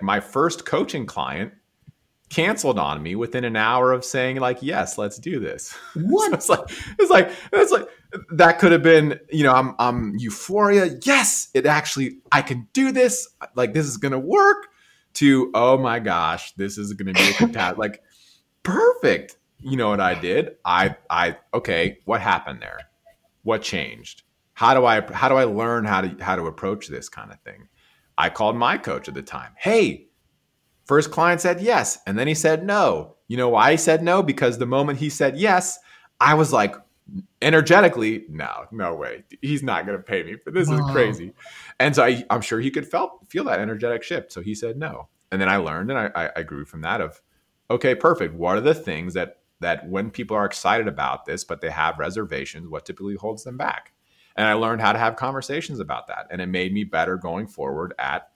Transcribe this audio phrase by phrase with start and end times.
[0.00, 1.52] My first coaching client
[2.28, 5.74] canceled on me within an hour of saying like yes let's do this.
[5.94, 7.88] What so it's like it's like it's like
[8.32, 10.98] that could have been you know i'm i'm euphoria.
[11.02, 13.28] Yes it actually i can do this.
[13.54, 14.66] Like this is gonna work
[15.14, 18.02] to oh my gosh this is gonna be a like
[18.62, 19.36] perfect.
[19.60, 20.56] You know what i did?
[20.64, 22.80] I i okay what happened there?
[23.44, 24.24] What changed?
[24.54, 27.40] How do i how do i learn how to how to approach this kind of
[27.40, 27.68] thing
[28.18, 30.06] i called my coach at the time hey
[30.86, 33.16] First client said yes, and then he said no.
[33.26, 34.22] You know why he said no?
[34.22, 35.78] Because the moment he said yes,
[36.20, 36.76] I was like,
[37.42, 39.24] energetically, no, no way.
[39.42, 40.68] He's not going to pay me for this.
[40.68, 40.86] Wow.
[40.86, 41.32] Is crazy.
[41.80, 44.32] And so I, am sure he could felt feel that energetic shift.
[44.32, 47.00] So he said no, and then I learned and I, I grew from that.
[47.00, 47.20] Of
[47.68, 48.34] okay, perfect.
[48.34, 51.98] What are the things that that when people are excited about this, but they have
[51.98, 53.92] reservations, what typically holds them back?
[54.38, 57.46] And I learned how to have conversations about that, and it made me better going
[57.46, 58.28] forward at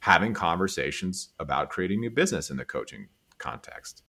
[0.00, 3.06] having conversations about creating new business in the coaching
[3.38, 4.02] context.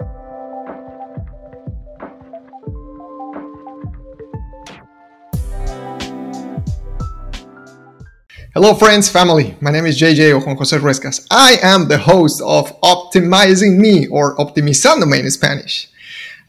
[8.56, 9.56] Hello, friends, family.
[9.62, 11.28] My name is JJ or Juan Jose Rescas.
[11.30, 15.92] I am the host of Optimizing Me or Optimizándome in Spanish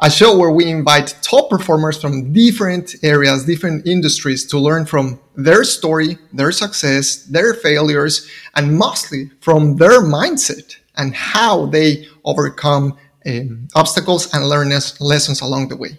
[0.01, 5.19] a show where we invite top performers from different areas, different industries to learn from
[5.35, 12.97] their story, their success, their failures, and mostly from their mindset and how they overcome
[13.27, 14.69] um, obstacles and learn
[15.01, 15.99] lessons along the way.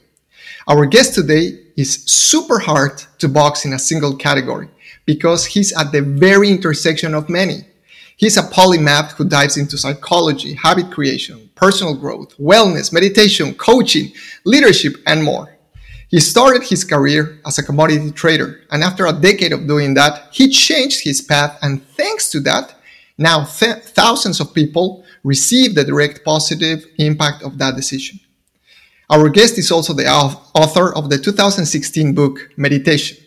[0.68, 4.70] Our guest today is super hard to box in a single category
[5.06, 7.66] because he's at the very intersection of many.
[8.20, 14.12] He's a polymath who dives into psychology, habit creation, personal growth, wellness, meditation, coaching,
[14.44, 15.58] leadership, and more.
[16.10, 20.28] He started his career as a commodity trader, and after a decade of doing that,
[20.34, 22.76] he changed his path, and thanks to that,
[23.18, 28.20] now th- thousands of people receive the direct positive impact of that decision.
[29.10, 33.18] Our guest is also the author of the 2016 book Meditation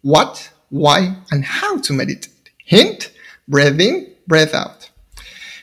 [0.00, 2.50] What, Why, and How to Meditate.
[2.64, 3.12] Hint
[3.46, 4.90] Breathe in, breath out.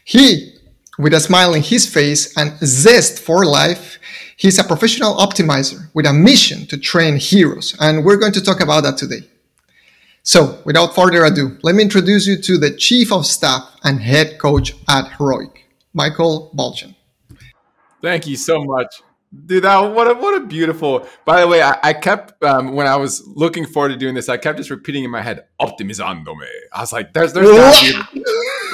[0.03, 0.55] He,
[0.97, 3.99] with a smile in his face and zest for life,
[4.35, 8.59] he's a professional optimizer with a mission to train heroes, and we're going to talk
[8.59, 9.27] about that today.
[10.23, 14.39] So, without further ado, let me introduce you to the Chief of Staff and Head
[14.39, 16.95] Coach at Heroic, Michael Balchin.
[18.01, 19.01] Thank you so much.
[19.45, 21.07] Dude, that what a what a beautiful.
[21.25, 24.29] By the way, I, I kept um, when I was looking forward to doing this,
[24.29, 27.47] I kept just repeating in my head, "Optimizando me." I was like, "There's, there's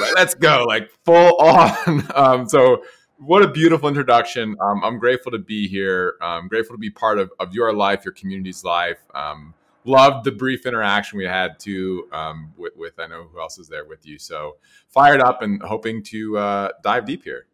[0.02, 2.82] like, let's go, like full on." Um, so,
[3.18, 4.56] what a beautiful introduction.
[4.60, 6.14] Um, I'm grateful to be here.
[6.20, 8.98] I'm grateful to be part of, of your life, your community's life.
[9.14, 9.54] Um,
[9.84, 13.68] loved the brief interaction we had too um, with, with, I know who else is
[13.68, 14.18] there with you.
[14.18, 14.56] So
[14.88, 17.46] fired up and hoping to uh, dive deep here.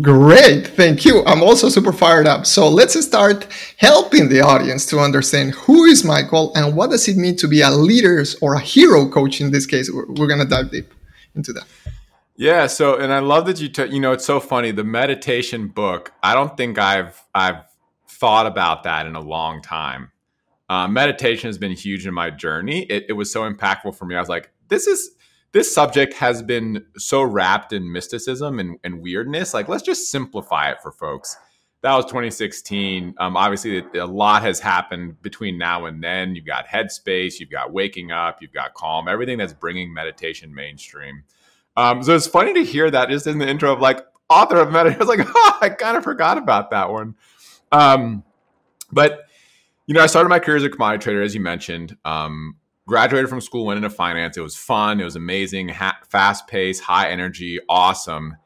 [0.00, 1.22] Great, thank you.
[1.26, 2.46] I'm also super fired up.
[2.46, 3.46] So let's start
[3.76, 7.60] helping the audience to understand who is Michael and what does it mean to be
[7.60, 9.90] a leader or a hero coach in this case.
[9.92, 10.94] We're, we're going to dive deep
[11.34, 11.64] into that.
[12.36, 12.66] Yeah.
[12.66, 14.70] So, and I love that you, t- you know, it's so funny.
[14.70, 16.12] The meditation book.
[16.22, 17.64] I don't think I've I've
[18.08, 20.12] thought about that in a long time.
[20.68, 22.84] Uh, meditation has been huge in my journey.
[22.84, 24.14] It, it was so impactful for me.
[24.14, 25.10] I was like, this is
[25.52, 29.52] this subject has been so wrapped in mysticism and, and weirdness.
[29.52, 31.36] Like, let's just simplify it for folks.
[31.82, 33.14] That was 2016.
[33.18, 36.36] Um, obviously, a lot has happened between now and then.
[36.36, 41.24] You've got Headspace, you've got Waking Up, you've got Calm, everything that's bringing meditation mainstream.
[41.76, 44.70] Um, so it's funny to hear that just in the intro of like author of
[44.70, 45.02] meditation.
[45.02, 47.16] I was like, oh, I kind of forgot about that one.
[47.72, 48.22] Um,
[48.92, 49.26] but
[49.86, 51.96] you know, I started my career as a commodity trader, as you mentioned.
[52.04, 52.56] Um,
[52.86, 54.36] graduated from school, went into finance.
[54.36, 55.00] It was fun.
[55.00, 58.36] It was amazing, ha- fast paced, high energy, awesome.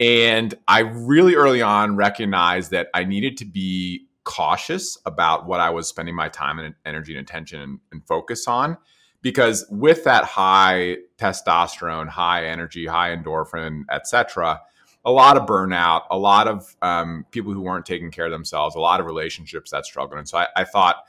[0.00, 5.70] And I really early on recognized that I needed to be cautious about what I
[5.70, 8.76] was spending my time and energy and attention and, and focus on.
[9.22, 14.60] Because with that high testosterone, high energy, high endorphin, etc.,
[15.06, 18.74] a lot of burnout, a lot of um, people who weren't taking care of themselves,
[18.74, 20.18] a lot of relationships that struggled.
[20.18, 21.04] And so I, I thought,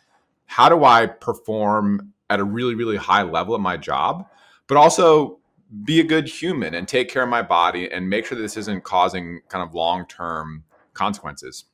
[0.45, 4.27] how do I perform at a really, really high level at my job,
[4.68, 5.39] but also
[5.83, 8.57] be a good human and take care of my body and make sure that this
[8.57, 10.63] isn't causing kind of long term
[10.94, 11.65] consequences.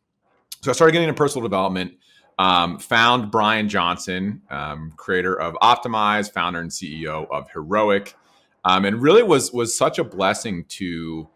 [0.61, 1.93] So I started getting into personal development.
[2.39, 8.15] Um, found Brian Johnson, um, creator of Optimize, founder and CEO of Heroic,
[8.65, 11.29] um, and really was was such a blessing to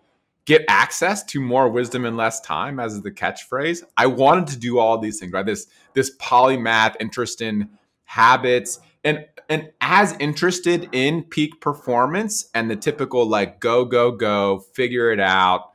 [0.46, 3.84] get access to more wisdom in less time, as is the catchphrase.
[3.98, 5.46] I wanted to do all these things, right?
[5.46, 7.70] This this polymath interest in
[8.06, 14.60] habits, and and as interested in peak performance and the typical like go go go
[14.74, 15.72] figure it out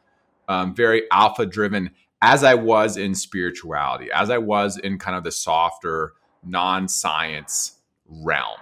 [0.48, 1.90] um, very alpha driven
[2.20, 6.12] as i was in spirituality as i was in kind of the softer
[6.44, 7.78] non-science
[8.10, 8.58] realm.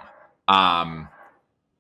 [0.47, 1.09] Um,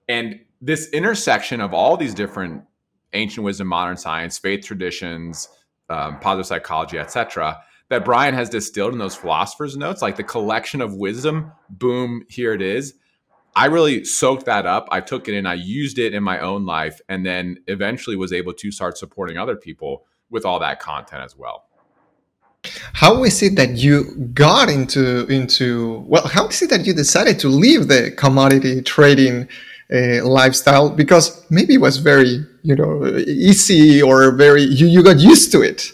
[0.08, 2.64] and this intersection of all these different
[3.12, 5.48] ancient wisdom modern science faith traditions
[5.88, 7.58] um, positive psychology etc
[7.88, 12.52] that brian has distilled in those philosophers notes like the collection of wisdom boom here
[12.52, 12.94] it is
[13.58, 14.86] I really soaked that up.
[14.92, 18.32] I took it in, I used it in my own life, and then eventually was
[18.32, 21.64] able to start supporting other people with all that content as well.
[22.92, 26.26] How is it that you got into into well?
[26.26, 29.48] How is it that you decided to leave the commodity trading
[29.92, 30.90] uh, lifestyle?
[30.90, 35.62] Because maybe it was very you know easy or very you you got used to
[35.62, 35.92] it,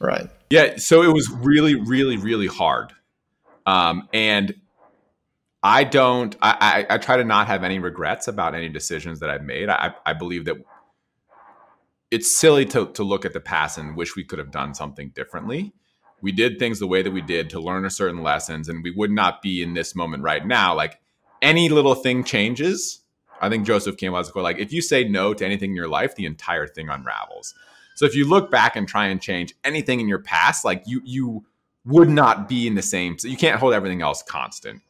[0.00, 0.28] right?
[0.54, 0.76] Yeah.
[0.76, 2.92] So it was really, really, really hard,
[3.66, 4.54] um, and
[5.62, 6.36] I don't.
[6.40, 9.68] I, I, I try to not have any regrets about any decisions that I've made.
[9.68, 10.56] I I believe that
[12.10, 15.08] it's silly to to look at the past and wish we could have done something
[15.10, 15.72] differently.
[16.20, 18.92] We did things the way that we did to learn a certain lessons, and we
[18.92, 20.74] would not be in this moment right now.
[20.74, 21.00] Like
[21.42, 23.00] any little thing changes.
[23.40, 25.76] I think Joseph Campbell has a quote like, "If you say no to anything in
[25.76, 27.54] your life, the entire thing unravels."
[27.94, 31.00] So if you look back and try and change anything in your past, like you
[31.04, 31.44] you
[31.84, 33.18] would not be in the same.
[33.18, 34.82] So you can't hold everything else constant.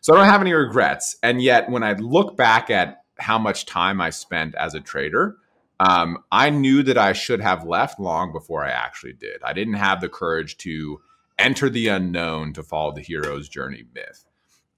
[0.00, 1.16] So I don't have any regrets.
[1.22, 5.36] And yet, when I look back at how much time I spent as a trader,
[5.80, 9.42] um, I knew that I should have left long before I actually did.
[9.42, 11.00] I didn't have the courage to
[11.38, 14.24] enter the unknown to follow the hero's journey myth.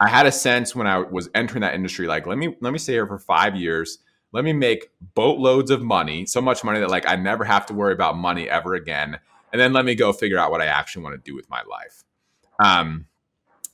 [0.01, 2.79] I had a sense when I was entering that industry, like let me let me
[2.79, 3.99] stay here for five years.
[4.33, 7.75] Let me make boatloads of money, so much money that like I never have to
[7.75, 9.19] worry about money ever again,
[9.53, 11.63] and then let me go figure out what I actually want to do with my
[11.63, 12.05] life.
[12.63, 13.07] Um,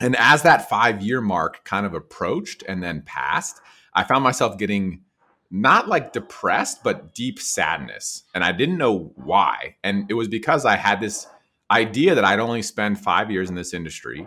[0.00, 3.60] and as that five year mark kind of approached and then passed,
[3.94, 5.02] I found myself getting
[5.50, 8.24] not like depressed, but deep sadness.
[8.34, 9.76] And I didn't know why.
[9.84, 11.26] And it was because I had this
[11.70, 14.26] idea that I'd only spend five years in this industry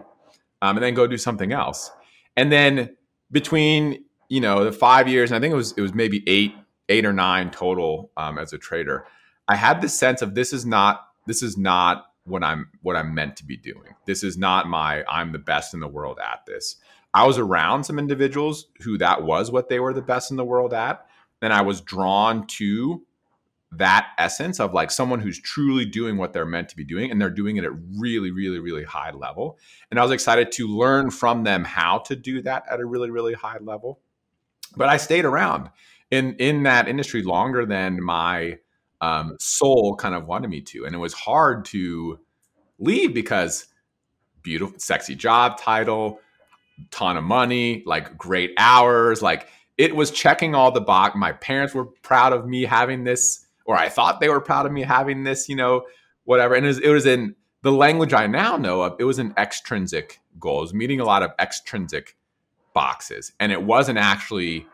[0.62, 1.92] um, and then go do something else.
[2.36, 2.96] And then
[3.32, 6.54] between, you know, the five years, and I think it was, it was maybe eight,
[6.90, 9.06] eight or nine total um, as a trader,
[9.48, 13.14] I had this sense of this is not, this is not what I'm what I'm
[13.14, 13.96] meant to be doing.
[14.06, 16.76] This is not my I'm the best in the world at this.
[17.14, 20.46] I was around some individuals who that was what they were the best in the
[20.46, 21.06] world at,
[21.42, 23.04] and I was drawn to
[23.72, 27.20] that essence of like someone who's truly doing what they're meant to be doing and
[27.20, 29.58] they're doing it at really really really high level.
[29.90, 33.10] And I was excited to learn from them how to do that at a really
[33.10, 34.00] really high level.
[34.78, 35.70] But I stayed around
[36.12, 38.58] in in that industry longer than my
[39.02, 40.86] um, soul kind of wanted me to.
[40.86, 42.20] And it was hard to
[42.80, 43.68] leave because
[44.42, 46.20] beautiful, sexy job title,
[46.92, 49.22] ton of money, like great hours.
[49.22, 51.16] Like it was checking all the box.
[51.16, 54.72] My parents were proud of me having this, or I thought they were proud of
[54.72, 55.86] me having this, you know,
[56.24, 56.56] whatever.
[56.56, 59.34] And it was, it was in the language I now know of, it was an
[59.38, 60.60] extrinsic goal.
[60.60, 62.16] It was meeting a lot of extrinsic
[62.78, 63.32] boxes.
[63.40, 64.68] And it wasn't actually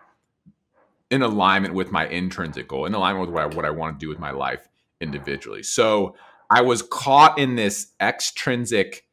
[1.10, 4.06] in alignment with my intrinsic goal, in alignment with what I, what I want to
[4.06, 4.68] do with my life
[5.00, 5.64] individually.
[5.64, 6.14] So
[6.50, 9.06] I was caught in this extrinsic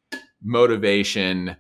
[0.42, 1.56] motivation,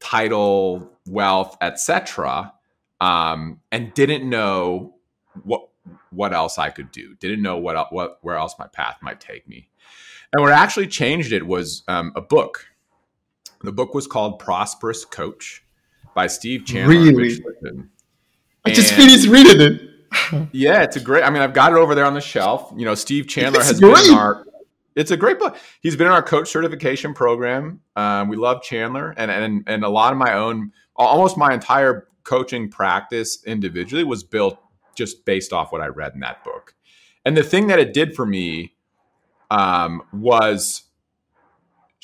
[0.00, 2.54] title, wealth, etc.,
[2.98, 4.94] um, and didn't know
[5.42, 5.68] what
[6.08, 7.14] what else I could do.
[7.16, 9.68] Didn't know what what where else my path might take me.
[10.32, 12.68] And what actually changed it was um, a book.
[13.62, 15.63] The book was called Prosperous Coach
[16.14, 16.94] by Steve Chandler.
[16.94, 17.42] Really?
[18.64, 19.90] I just finished reading it.
[20.52, 21.24] yeah, it's a great.
[21.24, 22.72] I mean, I've got it over there on the shelf.
[22.76, 23.96] You know, Steve Chandler it's has great.
[23.96, 24.46] been in our.
[24.94, 25.56] It's a great book.
[25.80, 27.80] He's been in our coach certification program.
[27.96, 32.08] Um, we love Chandler, and and and a lot of my own, almost my entire
[32.22, 34.58] coaching practice individually was built
[34.94, 36.74] just based off what I read in that book.
[37.24, 38.74] And the thing that it did for me
[39.50, 40.83] um, was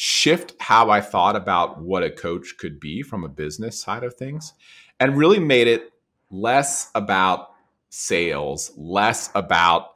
[0.00, 4.14] shift how I thought about what a coach could be from a business side of
[4.14, 4.54] things,
[4.98, 5.92] and really made it
[6.30, 7.50] less about
[7.90, 9.90] sales, less about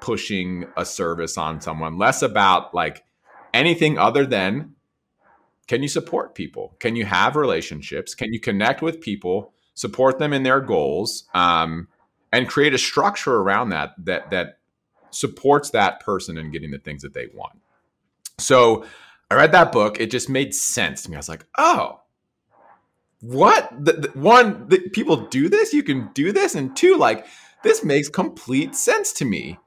[0.00, 3.04] pushing a service on someone, less about like
[3.54, 4.74] anything other than
[5.66, 6.74] can you support people?
[6.78, 8.14] Can you have relationships?
[8.14, 11.88] Can you connect with people, support them in their goals, um,
[12.32, 14.58] and create a structure around that that that
[15.10, 17.58] supports that person in getting the things that they want.
[18.38, 18.84] So
[19.30, 20.00] I read that book.
[20.00, 21.16] It just made sense to me.
[21.16, 22.00] I was like, oh,
[23.20, 27.26] what the, the, one the, people do this you can do this and two like
[27.64, 29.58] this makes complete sense to me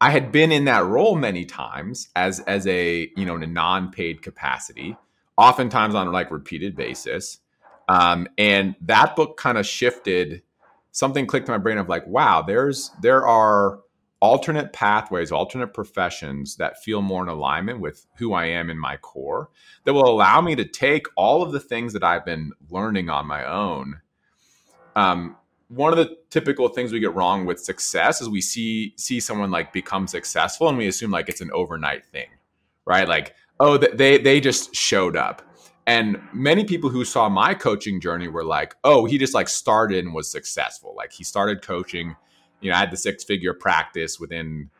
[0.00, 3.46] i had been in that role many times as as a you know in a
[3.46, 4.96] non-paid capacity
[5.36, 7.38] oftentimes on a like repeated basis
[7.88, 10.42] Um, and that book kind of shifted
[10.92, 13.80] something clicked in my brain of like, wow, there's there are
[14.20, 18.96] alternate pathways, alternate professions that feel more in alignment with who I am in my
[18.96, 19.50] core
[19.84, 23.26] that will allow me to take all of the things that I've been learning on
[23.26, 24.00] my own.
[24.94, 25.36] Um,
[25.68, 29.50] one of the typical things we get wrong with success is we see see someone
[29.50, 32.28] like become successful and we assume like it's an overnight thing,
[32.84, 33.08] right?
[33.08, 35.42] Like, oh, they they just showed up.
[35.88, 40.04] And many people who saw my coaching journey were like, oh, he just like started
[40.04, 40.94] and was successful.
[40.96, 42.16] Like he started coaching,
[42.60, 44.70] you know, I had the six figure practice within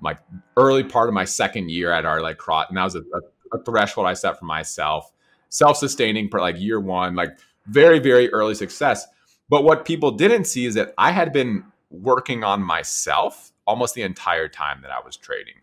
[0.00, 0.16] my
[0.56, 2.66] early part of my second year at our like cross.
[2.68, 5.12] And that was a, a, a threshold I set for myself,
[5.48, 9.06] self sustaining for like year one, like very, very early success.
[9.48, 14.02] But what people didn't see is that I had been working on myself almost the
[14.02, 15.54] entire time that I was trading.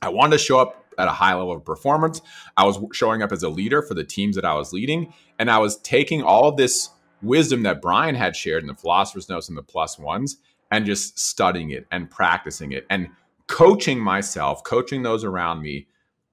[0.00, 2.20] I wanted to show up at a high level of performance.
[2.56, 5.50] I was showing up as a leader for the teams that I was leading, and
[5.50, 6.90] I was taking all of this
[7.22, 10.38] wisdom that Brian had shared in the Philosopher's Notes and the Plus Ones,
[10.72, 13.08] and just studying it and practicing it and
[13.46, 15.86] coaching myself, coaching those around me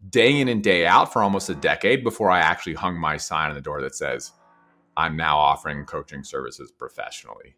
[0.09, 3.49] day in and day out for almost a decade before I actually hung my sign
[3.49, 4.31] on the door that says,
[4.95, 7.55] I'm now offering coaching services professionally.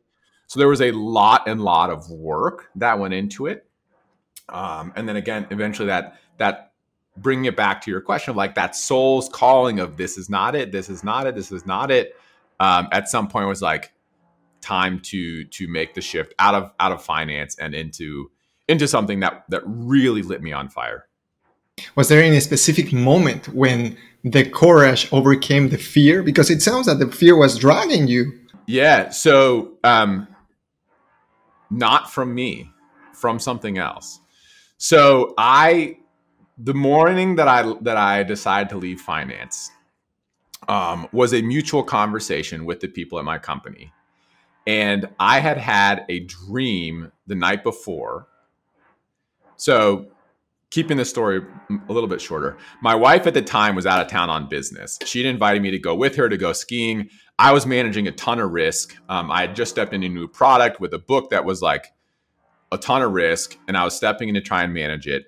[0.47, 3.67] So there was a lot and lot of work that went into it.
[4.49, 6.73] Um, and then again, eventually that that
[7.15, 10.55] bringing it back to your question of like that soul's calling of this is not
[10.55, 12.15] it, this is not it, this is not it.
[12.59, 13.93] Um, at some point was like
[14.61, 18.31] time to to make the shift out of out of finance and into
[18.67, 21.07] into something that that really lit me on fire.
[21.95, 26.21] Was there any specific moment when the courage overcame the fear?
[26.21, 28.39] Because it sounds that the fear was dragging you.
[28.67, 29.09] Yeah.
[29.09, 30.27] So um
[31.69, 32.69] not from me,
[33.13, 34.19] from something else.
[34.77, 35.97] So I
[36.57, 39.71] the morning that I that I decided to leave finance
[40.67, 43.91] um, was a mutual conversation with the people at my company,
[44.67, 48.27] and I had had a dream the night before.
[49.55, 50.07] So,
[50.69, 54.07] keeping the story a little bit shorter, my wife at the time was out of
[54.07, 54.97] town on business.
[55.05, 57.09] She'd invited me to go with her to go skiing.
[57.37, 58.95] I was managing a ton of risk.
[59.09, 61.87] Um, I had just stepped into a new product with a book that was like
[62.71, 65.25] a ton of risk, and I was stepping in to try and manage it.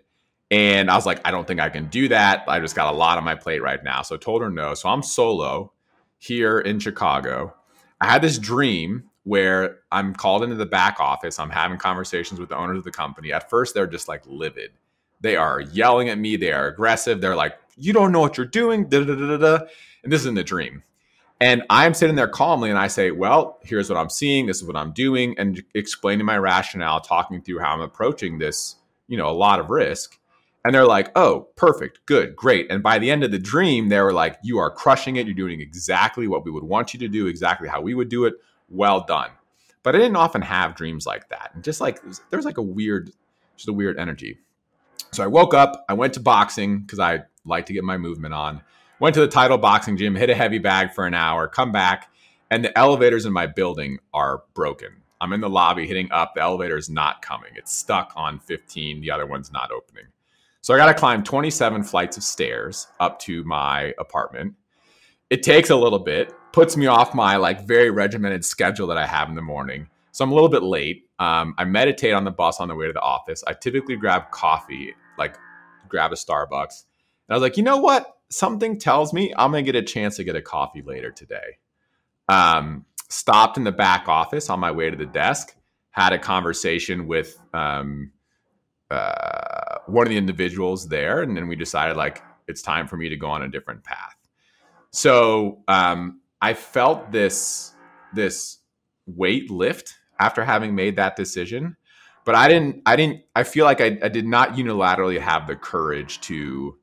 [0.51, 2.43] And I was like, I don't think I can do that.
[2.47, 4.03] I just got a lot on my plate right now.
[4.03, 4.75] So I told her no.
[4.75, 5.73] So I'm solo
[6.19, 7.55] here in Chicago.
[7.99, 11.39] I had this dream where I'm called into the back office.
[11.39, 13.31] I'm having conversations with the owners of the company.
[13.31, 14.71] At first, they're just like livid.
[15.21, 16.35] They are yelling at me.
[16.35, 17.21] They are aggressive.
[17.21, 18.89] They're like, you don't know what you're doing.
[18.89, 19.59] Da, da, da, da,
[20.03, 20.83] And this is in the dream.
[21.39, 24.45] And I'm sitting there calmly and I say, well, here's what I'm seeing.
[24.45, 25.37] This is what I'm doing.
[25.37, 28.75] And explaining my rationale, talking through how I'm approaching this,
[29.07, 30.17] you know, a lot of risk.
[30.65, 32.71] And they're like, oh, perfect, good, great.
[32.71, 35.25] And by the end of the dream, they were like, you are crushing it.
[35.25, 38.23] You're doing exactly what we would want you to do, exactly how we would do
[38.23, 38.35] it.
[38.69, 39.31] Well done.
[39.83, 41.51] But I didn't often have dreams like that.
[41.53, 43.11] And just like, there was like a weird,
[43.57, 44.39] just a weird energy.
[45.11, 48.33] So I woke up, I went to boxing because I like to get my movement
[48.33, 48.61] on.
[48.99, 52.09] Went to the title boxing gym, hit a heavy bag for an hour, come back,
[52.49, 54.89] and the elevators in my building are broken.
[55.19, 57.51] I'm in the lobby hitting up, the elevator is not coming.
[57.55, 60.05] It's stuck on 15, the other one's not opening.
[60.61, 64.55] So I got to climb 27 flights of stairs up to my apartment.
[65.29, 69.05] It takes a little bit, puts me off my like very regimented schedule that I
[69.05, 69.89] have in the morning.
[70.11, 71.09] So I'm a little bit late.
[71.19, 73.43] Um, I meditate on the bus on the way to the office.
[73.45, 75.35] I typically grab coffee, like
[75.89, 76.83] grab a Starbucks.
[77.27, 78.17] And I was like, you know what?
[78.29, 81.57] Something tells me I'm going to get a chance to get a coffee later today.
[82.29, 85.55] Um, stopped in the back office on my way to the desk,
[85.89, 88.11] had a conversation with um,
[88.91, 93.09] uh, one of the individuals there, and then we decided like it's time for me
[93.09, 94.15] to go on a different path.
[94.91, 97.71] So um, I felt this
[98.13, 98.57] this
[99.05, 101.77] weight lift after having made that decision,
[102.25, 102.81] but I didn't.
[102.85, 103.21] I didn't.
[103.33, 106.77] I feel like I, I did not unilaterally have the courage to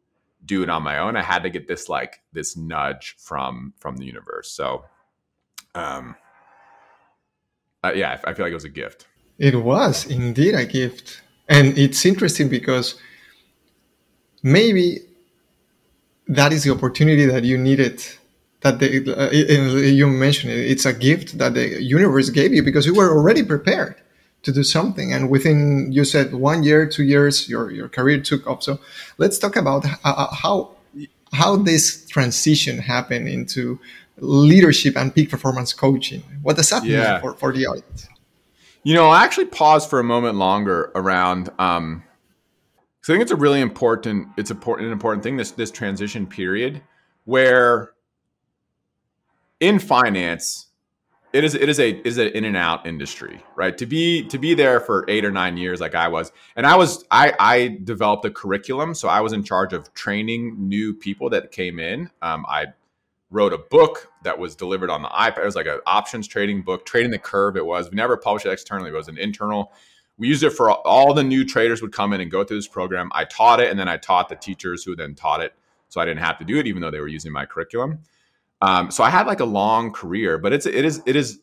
[0.46, 1.14] do it on my own.
[1.14, 4.50] I had to get this like this nudge from from the universe.
[4.50, 4.86] So,
[5.74, 6.16] um,
[7.84, 9.08] uh, yeah, I, I feel like it was a gift.
[9.38, 11.20] It was indeed a gift.
[11.50, 12.98] And it's interesting because
[14.42, 15.00] maybe
[16.28, 18.02] that is the opportunity that you needed.
[18.60, 22.84] That they, uh, you mentioned it, it's a gift that the universe gave you because
[22.84, 23.96] you were already prepared
[24.42, 25.12] to do something.
[25.12, 28.62] And within, you said one year, two years, your, your career took off.
[28.62, 28.78] So
[29.18, 30.76] let's talk about uh, how
[31.32, 33.78] how this transition happened into
[34.18, 36.22] leadership and peak performance coaching.
[36.42, 37.12] What does that yeah.
[37.12, 38.08] mean for, for the audience?
[38.82, 42.02] You know, I actually pause for a moment longer around um
[43.00, 46.26] because I think it's a really important it's important an important thing this this transition
[46.26, 46.82] period
[47.24, 47.92] where
[49.60, 50.66] in finance,
[51.32, 53.76] it is it is a is an in and out industry, right?
[53.78, 56.76] To be to be there for eight or nine years, like I was, and I
[56.76, 61.30] was I I developed a curriculum, so I was in charge of training new people
[61.30, 62.10] that came in.
[62.20, 62.66] Um, I
[63.30, 65.38] wrote a book that was delivered on the iPad.
[65.38, 67.56] It was like an options trading book, trading the curve.
[67.56, 67.90] It was.
[67.90, 68.90] We never published it externally.
[68.90, 69.72] It was an internal.
[70.18, 72.68] We used it for all the new traders would come in and go through this
[72.68, 73.08] program.
[73.14, 75.54] I taught it, and then I taught the teachers who then taught it,
[75.88, 78.00] so I didn't have to do it, even though they were using my curriculum.
[78.62, 81.40] Um, so I had like a long career, but it's it is it is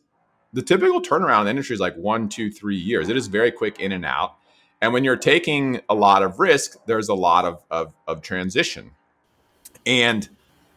[0.52, 3.08] the typical turnaround in the industry is like one, two, three years.
[3.08, 4.36] It is very quick in and out.
[4.80, 8.92] And when you're taking a lot of risk, there's a lot of, of, of transition.
[9.84, 10.28] And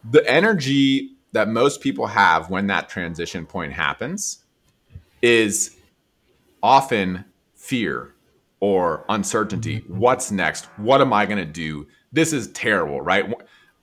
[0.10, 4.40] the energy that most people have when that transition point happens
[5.22, 5.78] is
[6.64, 8.14] often fear
[8.60, 9.84] or uncertainty.
[9.88, 10.66] What's next?
[10.78, 11.88] What am I going to do?
[12.12, 13.32] This is terrible, right?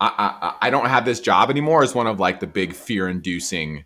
[0.00, 3.85] I, I, don't have this job anymore is one of like the big fear inducing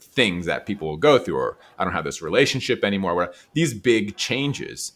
[0.00, 3.74] things that people will go through or i don't have this relationship anymore where these
[3.74, 4.92] big changes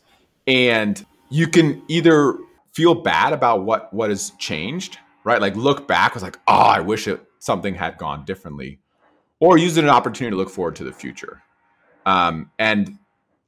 [0.46, 2.38] and you can either
[2.72, 5.40] feel bad about what what has changed right?
[5.40, 8.78] Like look back was like, oh, I wish it something had gone differently,
[9.40, 11.42] or use it an opportunity to look forward to the future.
[12.06, 12.96] Um, and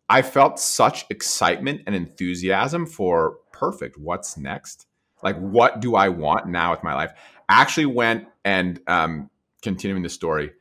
[0.09, 3.97] I felt such excitement and enthusiasm for perfect.
[3.97, 4.88] What's next?
[5.23, 7.13] Like, what do I want now with my life?
[7.49, 9.31] I actually went and um,
[9.63, 10.53] continuing the story.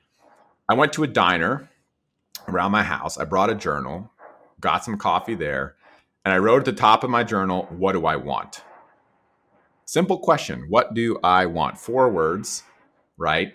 [0.69, 1.69] I went to a diner
[2.47, 3.17] around my house.
[3.17, 4.11] I brought a journal,
[4.59, 5.75] got some coffee there,
[6.25, 8.63] and I wrote at the top of my journal, "What do I want?"
[9.87, 11.77] Simple question What do I want?
[11.77, 12.63] Four words,
[13.15, 13.53] right?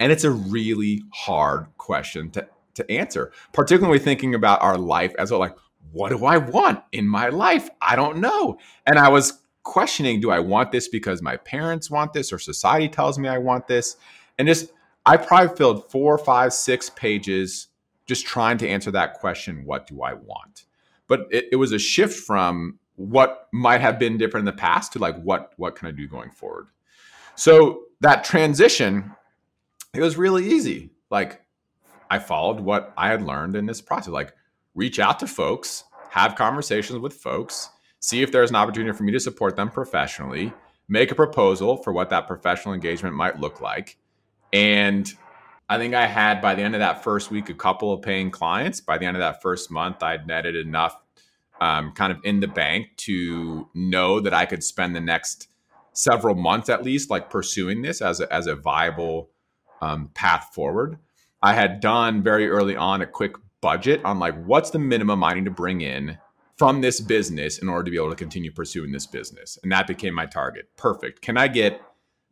[0.00, 5.30] And it's a really hard question to, to answer, particularly thinking about our life as
[5.30, 5.40] well.
[5.40, 5.56] Like,
[5.92, 7.68] what do I want in my life?
[7.82, 8.58] I don't know.
[8.86, 12.88] And I was questioning do I want this because my parents want this or society
[12.88, 13.96] tells me I want this?
[14.38, 14.72] And just,
[15.04, 17.68] I probably filled four, five, six pages
[18.06, 20.64] just trying to answer that question what do I want?
[21.06, 24.94] But it, it was a shift from what might have been different in the past
[24.94, 26.68] to like what what can I do going forward.
[27.36, 29.14] So that transition,
[29.94, 30.90] it was really easy.
[31.10, 31.42] Like
[32.10, 34.08] I followed what I had learned in this process.
[34.08, 34.32] Like
[34.74, 37.68] reach out to folks, have conversations with folks,
[38.00, 40.52] see if there's an opportunity for me to support them professionally,
[40.88, 43.98] make a proposal for what that professional engagement might look like.
[44.52, 45.12] And
[45.68, 48.30] I think I had by the end of that first week a couple of paying
[48.30, 48.80] clients.
[48.80, 50.96] By the end of that first month, I'd netted enough
[51.60, 55.48] um, kind of in the bank to know that I could spend the next
[55.92, 59.30] several months at least like pursuing this as a, as a viable
[59.82, 60.98] um, path forward.
[61.42, 65.34] I had done very early on a quick budget on like what's the minimum I
[65.34, 66.18] need to bring in
[66.58, 69.58] from this business in order to be able to continue pursuing this business.
[69.62, 70.68] And that became my target.
[70.76, 71.22] Perfect.
[71.22, 71.80] Can I get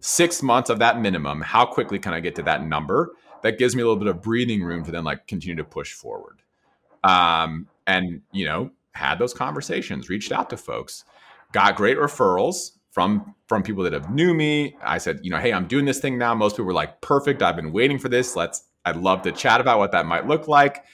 [0.01, 1.41] six months of that minimum?
[1.41, 3.13] How quickly can I get to that number?
[3.43, 5.93] That gives me a little bit of breathing room to then like continue to push
[5.93, 6.43] forward.
[7.05, 11.05] Um, and you know, had those conversations, reached out to folks,
[11.53, 14.77] got great referrals from from people that have knew me.
[14.83, 16.35] I said, you know, hey, I'm doing this thing now.
[16.35, 17.43] Most people were like, perfect.
[17.43, 18.35] I've been waiting for this.
[18.35, 18.65] Let's.
[18.85, 20.85] I'd love to chat about what that might look like.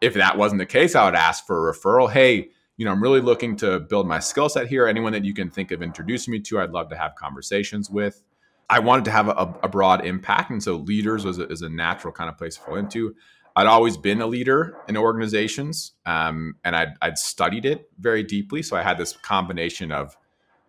[0.00, 2.10] If that wasn't the case, I would ask for a referral.
[2.10, 4.86] Hey, you know, I'm really looking to build my skill set here.
[4.86, 8.22] Anyone that you can think of introducing me to, I'd love to have conversations with.
[8.68, 11.68] I wanted to have a, a broad impact, and so leaders was a, is a
[11.68, 13.14] natural kind of place to fall into.
[13.54, 18.62] I'd always been a leader in organizations, um, and I'd, I'd studied it very deeply.
[18.62, 20.16] So I had this combination of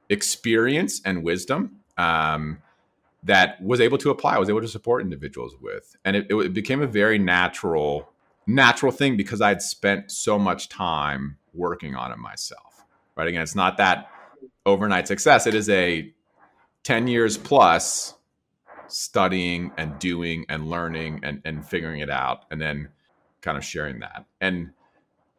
[0.10, 2.60] experience and wisdom um,
[3.24, 4.36] that was able to apply.
[4.36, 8.10] I was able to support individuals with, and it, it became a very natural,
[8.48, 12.86] natural thing because I'd spent so much time working on it myself.
[13.16, 13.28] Right?
[13.28, 14.10] Again, it's not that
[14.66, 15.46] overnight success.
[15.46, 16.12] It is a
[16.84, 18.16] ten years plus
[18.88, 22.90] studying and doing and learning and, and figuring it out and then
[23.42, 24.26] kind of sharing that.
[24.40, 24.72] And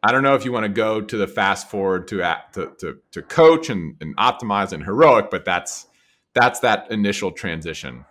[0.03, 2.17] I don't know if you want to go to the fast forward to
[2.53, 5.87] to to, to coach and, and optimize and heroic, but that's
[6.33, 8.05] that's that initial transition.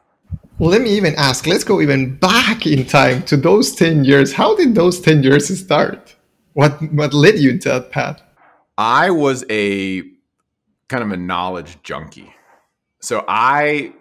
[0.61, 4.33] Let me even ask, let's go even back in time to those 10 years.
[4.33, 6.17] How did those 10 years start?
[6.55, 8.21] What what led you to that path?
[8.77, 10.03] I was a
[10.89, 12.35] kind of a knowledge junkie.
[13.01, 13.93] So I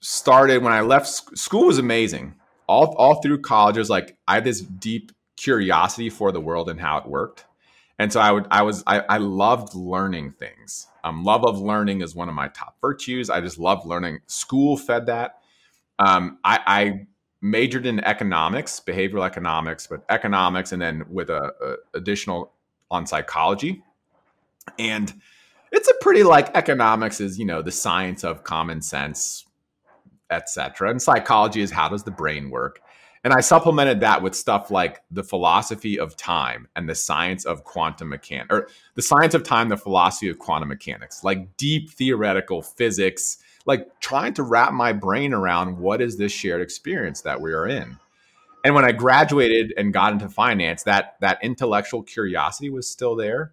[0.00, 1.06] started when I left
[1.38, 2.34] school was amazing.
[2.66, 6.80] All all through college, was like I had this deep curiosity for the world and
[6.80, 7.44] how it worked.
[7.98, 10.86] And so I would I was I, I loved learning things.
[11.04, 13.30] Um, love of learning is one of my top virtues.
[13.30, 14.20] I just love learning.
[14.26, 15.38] School fed that.
[15.98, 17.06] Um, I, I
[17.40, 22.52] majored in economics, behavioral economics, but economics, and then with a, a additional
[22.90, 23.82] on psychology.
[24.78, 25.12] And
[25.72, 29.46] it's a pretty like economics is you know the science of common sense
[30.32, 30.90] etc.
[30.90, 32.80] And psychology is how does the brain work?
[33.24, 37.62] And I supplemented that with stuff like the philosophy of time and the science of
[37.62, 42.62] quantum mechanics, or the science of time, the philosophy of quantum mechanics, like deep theoretical
[42.62, 47.52] physics, like trying to wrap my brain around what is this shared experience that we
[47.52, 47.96] are in.
[48.64, 53.52] And when I graduated and got into finance, that that intellectual curiosity was still there.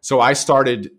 [0.00, 0.90] So I started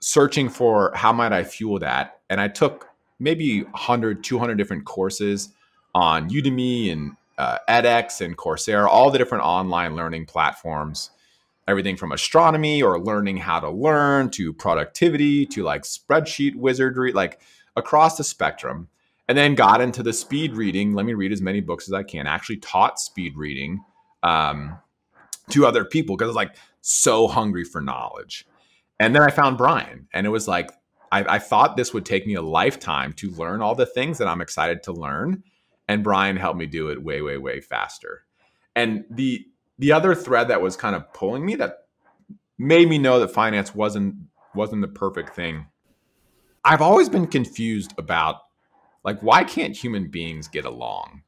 [0.00, 2.88] searching for how might I fuel that, and I took
[3.18, 5.50] maybe 100, 200 different courses
[5.94, 11.10] on Udemy and uh, edX and Coursera, all the different online learning platforms,
[11.66, 17.40] everything from astronomy or learning how to learn to productivity to like spreadsheet wizardry, like
[17.76, 18.88] across the spectrum.
[19.28, 20.92] And then got into the speed reading.
[20.92, 22.26] Let me read as many books as I can.
[22.26, 23.82] Actually taught speed reading
[24.22, 24.78] um,
[25.50, 28.46] to other people because I was like so hungry for knowledge.
[28.98, 30.70] And then I found Brian, and it was like
[31.12, 34.28] I, I thought this would take me a lifetime to learn all the things that
[34.28, 35.44] I'm excited to learn
[35.92, 38.24] and Brian helped me do it way, way, way faster.
[38.74, 39.44] And the
[39.78, 41.86] the other thread that was kind of pulling me that
[42.58, 44.14] made me know that finance wasn't
[44.54, 45.66] wasn't the perfect thing.
[46.64, 48.36] I've always been confused about
[49.04, 51.24] like why can't human beings get along?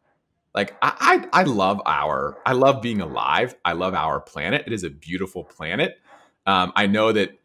[0.54, 3.54] Like I, I, I love our I love being alive.
[3.66, 4.64] I love our planet.
[4.66, 5.98] It is a beautiful planet.
[6.46, 7.38] Um, I know that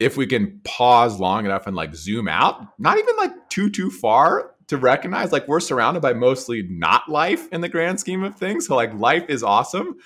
[0.00, 3.90] if we can pause long enough and like zoom out, not even like too too
[3.90, 8.34] far, to recognize like we're surrounded by mostly not life in the grand scheme of
[8.36, 8.66] things.
[8.66, 9.96] So like life is awesome.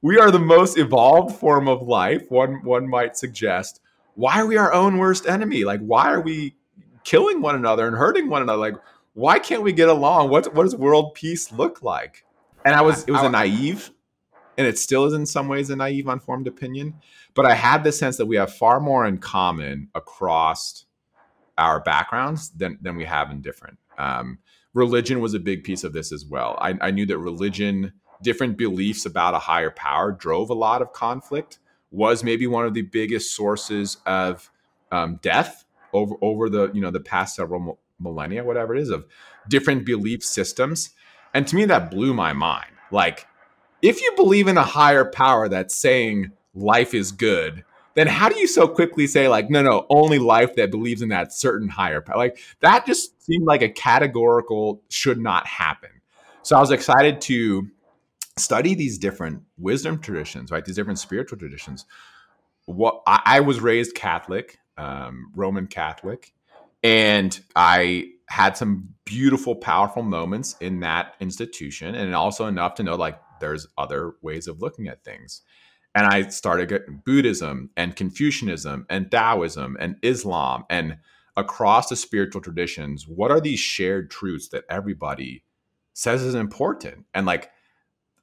[0.00, 3.80] We are the most evolved form of life, one one might suggest.
[4.14, 5.64] Why are we our own worst enemy?
[5.64, 6.56] Like why are we
[7.04, 8.58] killing one another and hurting one another?
[8.58, 8.76] Like
[9.12, 10.30] why can't we get along?
[10.30, 12.24] What what does world peace look like?
[12.64, 13.90] And I was it was a naive
[14.56, 16.94] and it still is in some ways a naive unformed opinion,
[17.34, 20.86] but I had the sense that we have far more in common across
[21.58, 23.78] our backgrounds than than we have in different.
[23.98, 24.38] Um,
[24.72, 26.58] religion was a big piece of this as well.
[26.60, 30.92] I, I knew that religion, different beliefs about a higher power, drove a lot of
[30.92, 31.58] conflict.
[31.90, 34.50] Was maybe one of the biggest sources of
[34.90, 39.06] um, death over over the you know the past several millennia, whatever it is, of
[39.48, 40.90] different belief systems.
[41.32, 42.72] And to me, that blew my mind.
[42.90, 43.26] Like,
[43.82, 48.38] if you believe in a higher power that's saying life is good, then how do
[48.38, 52.00] you so quickly say like no no only life that believes in that certain higher
[52.00, 52.16] power?
[52.16, 55.90] Like that just seemed like a categorical should not happen.
[56.42, 57.68] So i was excited to
[58.36, 60.64] study these different wisdom traditions right?
[60.64, 61.86] These different spiritual traditions.
[62.66, 66.32] What i, I was raised catholic um, roman catholic
[66.82, 72.96] and i had some beautiful powerful moments in that institution and also enough to know
[72.96, 75.42] like there's other ways of looking at things
[75.94, 80.98] and I started getting Buddhism and Confucianism and Taoism and Islam and
[81.36, 85.44] across the spiritual traditions, what are these shared truths that everybody
[85.92, 87.06] says is important?
[87.14, 87.50] And like,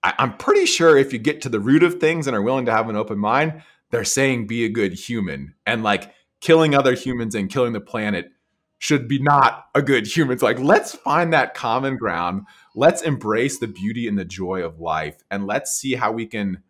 [0.04, 2.66] I, I'm pretty sure if you get to the root of things and are willing
[2.66, 5.56] to have an open mind, they're saying be a good human.
[5.66, 8.32] And like killing other humans and killing the planet
[8.80, 10.34] should be not a good human.
[10.34, 12.48] It's like, let's find that common ground.
[12.76, 15.18] Let's embrace the beauty and the joy of life.
[15.30, 16.64] And let's see how we can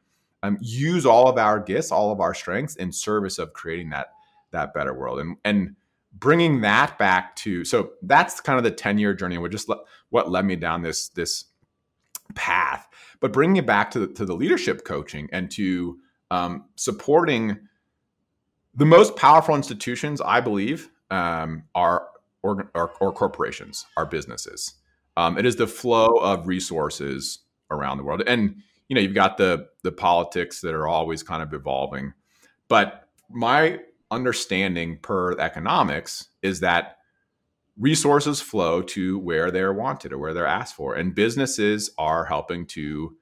[0.44, 4.08] um, use all of our gifts, all of our strengths in service of creating that
[4.52, 5.20] that better world.
[5.20, 5.76] And and
[6.14, 9.80] bringing that back to so that's kind of the 10 year journey which just le-
[10.10, 11.46] what led me down this this
[12.36, 12.88] path.
[13.20, 16.00] But bringing it back to the, to the leadership coaching and to
[16.32, 17.60] um, supporting
[18.74, 22.08] the most powerful institutions i believe um, are,
[22.42, 24.76] or, or, or, corporations are businesses.
[25.18, 28.24] Um, it is the flow of resources around the world.
[28.26, 32.12] And you know you've got the the politics that are always kind of evolving.
[32.68, 33.80] But my
[34.12, 36.98] understanding per economics is that
[37.78, 42.66] resources flow to where they're wanted or where they're asked for and businesses are helping
[42.66, 43.16] to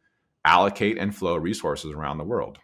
[0.43, 2.57] allocate and flow resources around the world.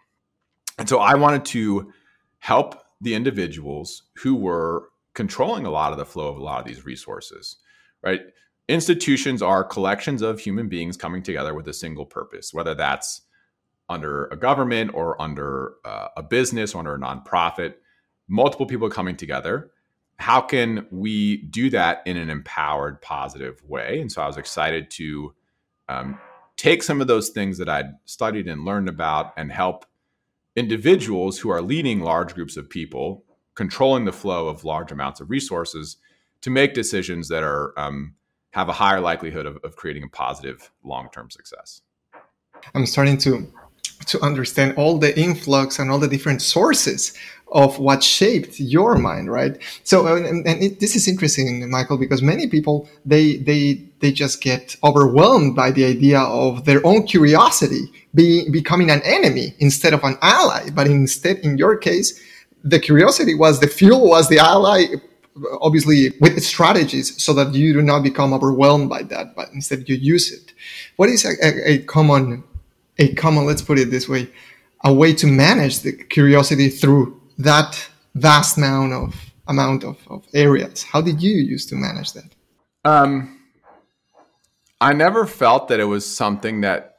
[0.80, 1.94] And so i wanted to
[2.40, 6.66] help the individuals who were controlling a lot of the flow of a lot of
[6.66, 7.58] these resources
[8.02, 8.22] right
[8.68, 13.22] institutions are collections of human beings coming together with a single purpose, whether that's
[13.90, 17.76] under a government or under uh, a business or under a nonprofit,
[18.28, 19.72] multiple people coming together.
[20.18, 24.00] How can we do that in an empowered, positive way?
[24.00, 25.36] And so I was excited to
[25.90, 26.20] um,
[26.58, 29.86] take some of those things that I'd studied and learned about and help
[30.56, 33.26] individuals who are leading large groups of people,
[33.56, 35.98] controlling the flow of large amounts of resources,
[36.42, 38.16] to make decisions that are um,
[38.58, 41.82] have a higher likelihood of, of creating a positive long-term success
[42.74, 43.32] i'm starting to
[44.06, 47.14] to understand all the influx and all the different sources
[47.52, 49.62] of what shaped your mind, right?
[49.84, 54.42] So, and, and it, this is interesting, Michael, because many people they they they just
[54.42, 60.04] get overwhelmed by the idea of their own curiosity being becoming an enemy instead of
[60.04, 60.70] an ally.
[60.72, 62.20] But instead, in your case,
[62.64, 64.86] the curiosity was the fuel, was the ally.
[65.60, 69.96] Obviously, with strategies so that you do not become overwhelmed by that, but instead you
[69.96, 70.54] use it.
[70.96, 72.44] What is a, a, a common,
[73.00, 73.46] a common?
[73.46, 74.30] Let's put it this way:
[74.86, 79.14] a way to manage the curiosity through that vast amount of
[79.48, 80.84] amount of, of areas.
[80.84, 82.34] How did you use to manage that?
[82.86, 83.42] Um,
[84.80, 86.96] I never felt that it was something that.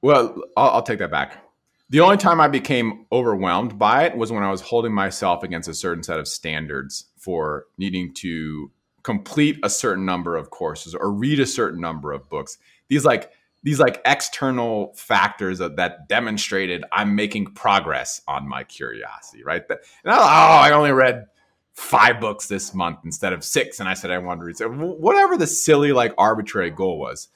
[0.00, 1.42] Well, I'll, I'll take that back.
[1.88, 5.68] The only time I became overwhelmed by it was when I was holding myself against
[5.68, 8.70] a certain set of standards for needing to
[9.02, 12.56] complete a certain number of courses or read a certain number of books.
[12.86, 13.32] These like
[13.64, 19.66] these like external factors that, that demonstrated I'm making progress on my curiosity, right?
[19.66, 21.26] that, And I, oh, I only read
[21.72, 24.68] five books this month instead of six, and I said I wanted to read so
[24.70, 27.26] whatever the silly like arbitrary goal was.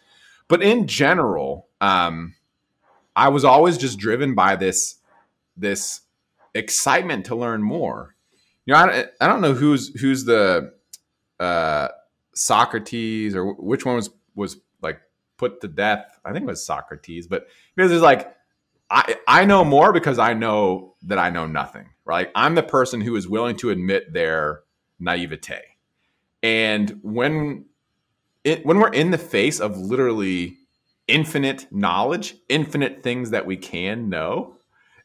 [0.46, 2.37] But in general, um,
[3.16, 4.98] I was always just driven by this
[5.57, 6.03] this
[6.55, 8.14] excitement to learn more.
[8.71, 10.73] You know, I, I don't know who's who's the
[11.41, 11.89] uh,
[12.37, 15.01] Socrates or which one was was like
[15.39, 16.21] put to death.
[16.25, 18.33] I think it was Socrates, but because it's like
[18.89, 21.89] I I know more because I know that I know nothing.
[22.05, 22.31] Right?
[22.37, 24.61] I'm the person who is willing to admit their
[25.01, 25.63] naivete.
[26.41, 27.65] And when
[28.45, 30.59] it when we're in the face of literally
[31.09, 34.59] infinite knowledge, infinite things that we can know,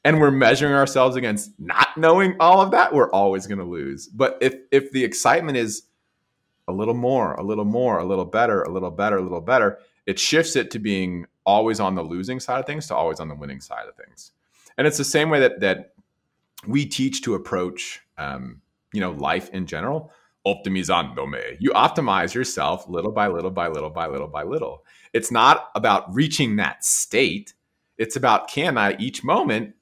[0.06, 4.08] and we're measuring ourselves against not knowing all of that, we're always going to lose.
[4.08, 5.84] But if if the excitement is
[6.68, 9.80] a little more, a little more, a little better, a little better, a little better,
[10.06, 13.28] it shifts it to being always on the losing side of things to always on
[13.28, 14.32] the winning side of things.
[14.78, 15.94] And it's the same way that that
[16.68, 18.62] we teach to approach um,
[18.94, 20.12] you know life in general.
[20.46, 21.58] Optimizándome.
[21.60, 24.86] You optimize yourself little by little by little by little by little.
[25.12, 27.56] It's not about reaching that state.
[27.98, 29.74] It's about can I each moment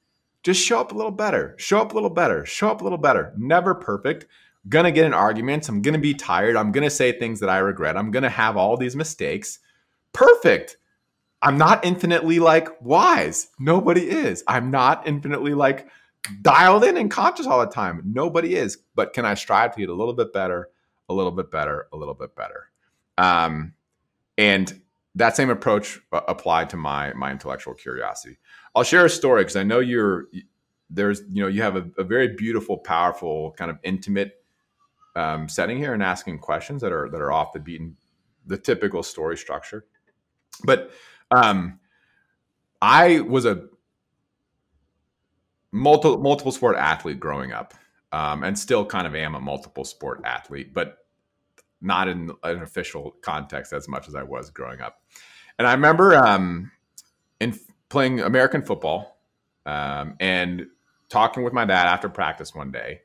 [0.43, 2.97] just show up a little better, show up a little better, show up a little
[2.97, 3.33] better.
[3.37, 4.27] Never perfect.
[4.69, 5.67] Gonna get in arguments.
[5.69, 6.55] I'm gonna be tired.
[6.55, 7.97] I'm gonna say things that I regret.
[7.97, 9.59] I'm gonna have all these mistakes
[10.13, 10.77] perfect.
[11.41, 13.49] I'm not infinitely like wise.
[13.59, 14.43] Nobody is.
[14.47, 15.87] I'm not infinitely like
[16.41, 18.01] dialed in and conscious all the time.
[18.05, 18.77] Nobody is.
[18.95, 20.69] But can I strive to get a little bit better,
[21.09, 22.69] a little bit better, a little bit better?
[23.17, 23.73] Um,
[24.37, 24.81] and
[25.15, 28.37] that same approach uh, applied to my my intellectual curiosity.
[28.75, 30.27] I'll share a story because I know you're
[30.89, 34.43] there's you know you have a, a very beautiful, powerful, kind of intimate
[35.15, 37.97] um, setting here and asking questions that are that are off the beaten
[38.45, 39.85] the typical story structure.
[40.63, 40.91] But
[41.31, 41.79] um,
[42.81, 43.67] I was a
[45.71, 47.73] multiple multiple sport athlete growing up,
[48.11, 51.02] um, and still kind of am a multiple sport athlete, but
[51.83, 55.01] not in an official context as much as I was growing up.
[55.57, 56.71] And I remember um,
[57.39, 57.57] in
[57.89, 59.19] playing American football
[59.65, 60.67] um, and
[61.09, 63.01] talking with my dad after practice one day,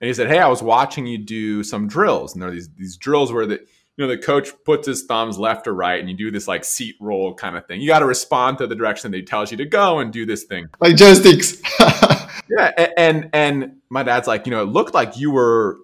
[0.00, 2.68] and he said, "Hey, I was watching you do some drills, and there are these
[2.74, 3.60] these drills where the
[3.96, 6.64] you know the coach puts his thumbs left or right and you do this like
[6.64, 7.80] seat roll kind of thing.
[7.80, 10.26] You got to respond to the direction that he tells you to go and do
[10.26, 10.66] this thing.
[10.80, 11.62] Like joysticks
[12.48, 15.78] yeah and, and and my dad's like you know it looked like you were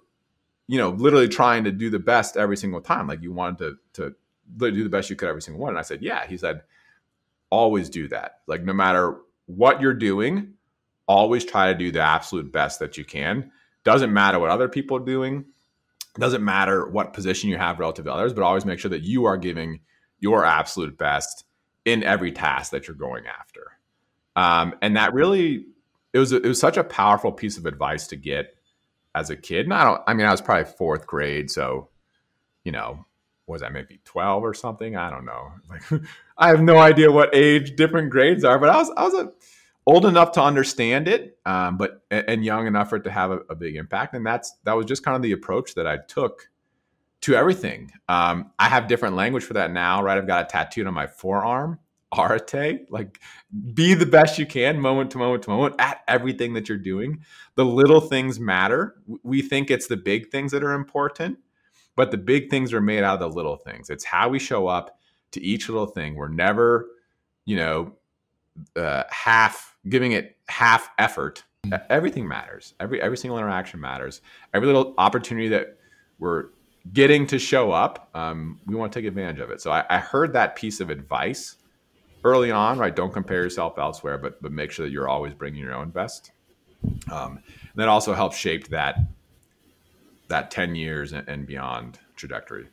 [0.70, 3.08] you know literally trying to do the best every single time.
[3.08, 4.14] Like you wanted to
[4.56, 5.70] to do the best you could every single one.
[5.70, 6.28] And i said yeah.
[6.28, 6.62] He said
[7.50, 8.42] always do that.
[8.46, 10.54] Like no matter what you're doing
[11.08, 13.50] always try to do the absolute best that you can.
[13.82, 15.44] Doesn't matter what other people are doing.
[16.14, 19.24] Doesn't matter what position you have relative to others, but always make sure that you
[19.24, 19.80] are giving
[20.20, 21.46] your absolute best
[21.84, 23.72] in every task that you're going after.
[24.36, 25.66] Um, and that really,
[26.12, 28.54] it was it was such a powerful piece of advice to get
[29.14, 29.66] as a kid.
[29.66, 31.88] And I don't, I mean, I was probably fourth grade, so
[32.64, 33.06] you know,
[33.46, 34.96] was that maybe twelve or something?
[34.96, 35.52] I don't know.
[35.68, 36.02] Like,
[36.38, 39.32] I have no idea what age different grades are, but I was I was a
[39.86, 43.40] old enough to understand it, um, but and young enough for it to have a,
[43.50, 44.14] a, big impact.
[44.14, 46.48] And that's that was just kind of the approach that I took
[47.22, 47.90] to everything.
[48.08, 50.16] Um, I have different language for that now, right?
[50.16, 51.78] I've got a tattooed on my forearm,
[52.16, 53.20] arete, like
[53.74, 57.24] be the best you can, moment to moment to moment, at everything that you're doing.
[57.54, 58.96] The little things matter.
[59.22, 61.38] We think it's the big things that are important,
[61.96, 63.90] but the big things are made out of the little things.
[63.90, 64.98] It's how we show up
[65.32, 66.14] to each little thing.
[66.14, 66.88] We're never,
[67.44, 67.92] you know,
[68.76, 71.44] uh, half giving it half effort.
[71.88, 72.74] Everything matters.
[72.80, 74.22] Every every single interaction matters.
[74.54, 75.76] Every little opportunity that
[76.18, 76.46] we're
[76.92, 79.60] getting to show up, um, we want to take advantage of it.
[79.60, 81.56] So I, I heard that piece of advice
[82.24, 82.94] early on, right?
[82.94, 86.32] Don't compare yourself elsewhere, but but make sure that you're always bringing your own best.
[87.10, 88.96] Um, and that also helped shape that
[90.28, 92.68] that 10 years and beyond trajectory.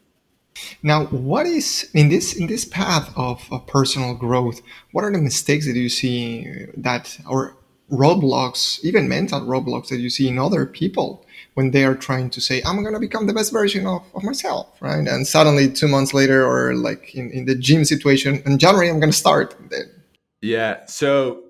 [0.82, 4.62] Now, what is in this in this path of, of personal growth?
[4.92, 7.58] What are the mistakes that you see that or
[7.92, 12.42] roadblocks, even mental roadblocks that you see in other people when they are trying to
[12.42, 15.08] say, I'm going to become the best version of, of myself, right?
[15.08, 19.00] And suddenly, two months later, or like in, in the gym situation, in January, I'm
[19.00, 19.56] going to start.
[20.42, 20.86] Yeah.
[20.86, 21.44] So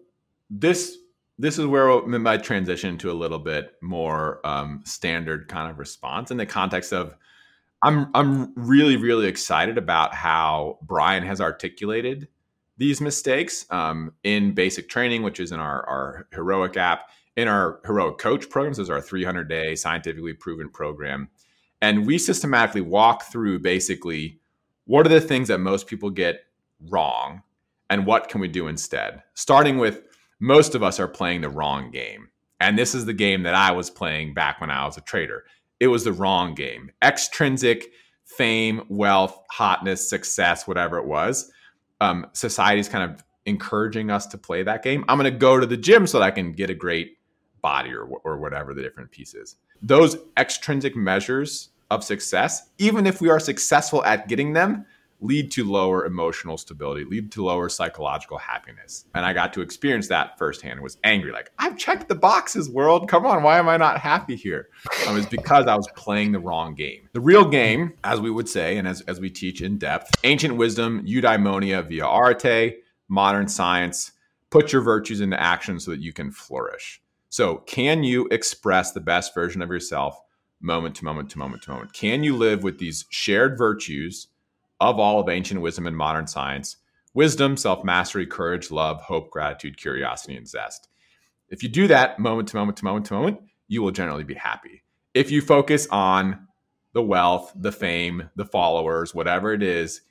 [0.49, 0.97] this
[1.39, 6.31] this is where might transition to a little bit more um, standard kind of response
[6.31, 7.13] in the context of
[7.83, 12.27] I'm I'm really really excited about how Brian has articulated
[12.77, 17.79] these mistakes um, in basic training, which is in our our heroic app, in our
[17.85, 21.29] heroic coach programs, is our 300 day scientifically proven program,
[21.81, 24.39] and we systematically walk through basically
[24.85, 26.41] what are the things that most people get
[26.89, 27.41] wrong,
[27.89, 30.03] and what can we do instead, starting with
[30.39, 32.29] most of us are playing the wrong game.
[32.59, 35.43] And this is the game that I was playing back when I was a trader.
[35.79, 36.91] It was the wrong game.
[37.03, 37.87] Extrinsic
[38.25, 41.51] fame, wealth, hotness, success, whatever it was.
[41.99, 45.03] Um, society's kind of encouraging us to play that game.
[45.07, 47.17] I'm going to go to the gym so that I can get a great
[47.61, 49.55] body or, or whatever the different pieces.
[49.81, 54.85] Those extrinsic measures of success, even if we are successful at getting them,
[55.19, 59.05] lead to lower emotional stability, lead to lower psychological happiness.
[59.15, 60.81] And I got to experience that firsthand.
[60.81, 63.09] was angry, like, I've checked the boxes, world.
[63.09, 64.69] Come on, why am I not happy here?
[65.07, 67.09] Um, it's because I was playing the wrong game.
[67.13, 70.55] The real game, as we would say, and as, as we teach in depth, ancient
[70.55, 72.77] wisdom, eudaimonia via arete,
[73.07, 74.11] modern science,
[74.49, 77.01] put your virtues into action so that you can flourish.
[77.29, 80.19] So, can you express the best version of yourself
[80.61, 81.93] moment to moment to moment to moment?
[81.93, 84.27] Can you live with these shared virtues?
[84.79, 86.77] Of all of ancient wisdom and modern science
[87.13, 90.87] wisdom, self mastery, courage, love, hope, gratitude, curiosity, and zest.
[91.49, 94.35] If you do that moment to moment to moment to moment, you will generally be
[94.35, 94.83] happy.
[95.13, 96.47] If you focus on
[96.93, 100.01] the wealth, the fame, the followers, whatever it is,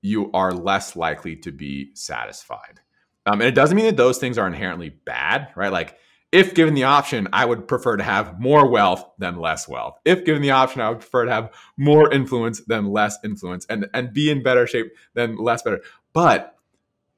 [0.00, 2.80] you are less likely to be satisfied.
[3.26, 5.72] Um, and it doesn't mean that those things are inherently bad, right?
[5.72, 5.98] Like
[6.30, 9.98] if given the option, I would prefer to have more wealth than less wealth.
[10.04, 13.88] If given the option, I would prefer to have more influence than less influence and,
[13.94, 15.80] and be in better shape than less better.
[16.12, 16.56] But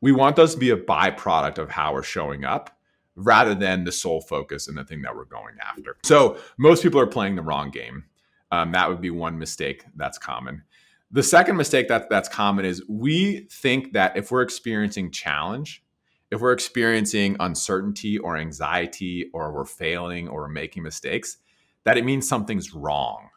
[0.01, 2.77] we want those to be a byproduct of how we're showing up
[3.17, 5.97] rather than the sole focus and the thing that we're going after.
[6.05, 8.05] So most people are playing the wrong game.
[8.53, 10.63] Um, that would be one mistake that's common.
[11.11, 15.83] The second mistake that that's common is we think that if we're experiencing challenge,
[16.31, 21.39] if we're experiencing uncertainty or anxiety or we're failing or we're making mistakes,
[21.85, 23.31] that it means something's wrong.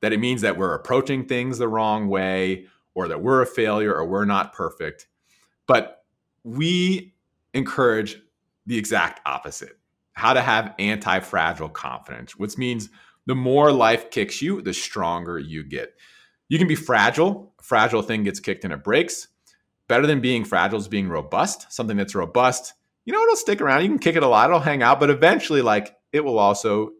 [0.00, 3.94] That it means that we're approaching things the wrong way or that we're a failure
[3.94, 5.08] or we're not perfect.
[5.66, 6.04] But
[6.44, 7.14] we
[7.52, 8.20] encourage
[8.66, 9.78] the exact opposite
[10.12, 12.88] how to have anti fragile confidence, which means
[13.26, 15.94] the more life kicks you, the stronger you get.
[16.48, 19.28] You can be fragile, a fragile thing gets kicked and it breaks
[19.88, 21.72] better than being fragile is being robust.
[21.72, 22.74] Something that's robust,
[23.04, 23.82] you know, it'll stick around.
[23.82, 26.90] You can kick it a lot, it'll hang out, but eventually, like, it will also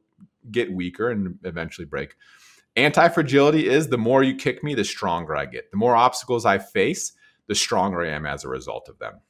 [0.51, 2.15] get weaker and eventually break.
[2.77, 5.71] Anti fragility is the more you kick me, the stronger I get.
[5.71, 7.13] The more obstacles I face,
[7.47, 9.21] the stronger I am as a result of them.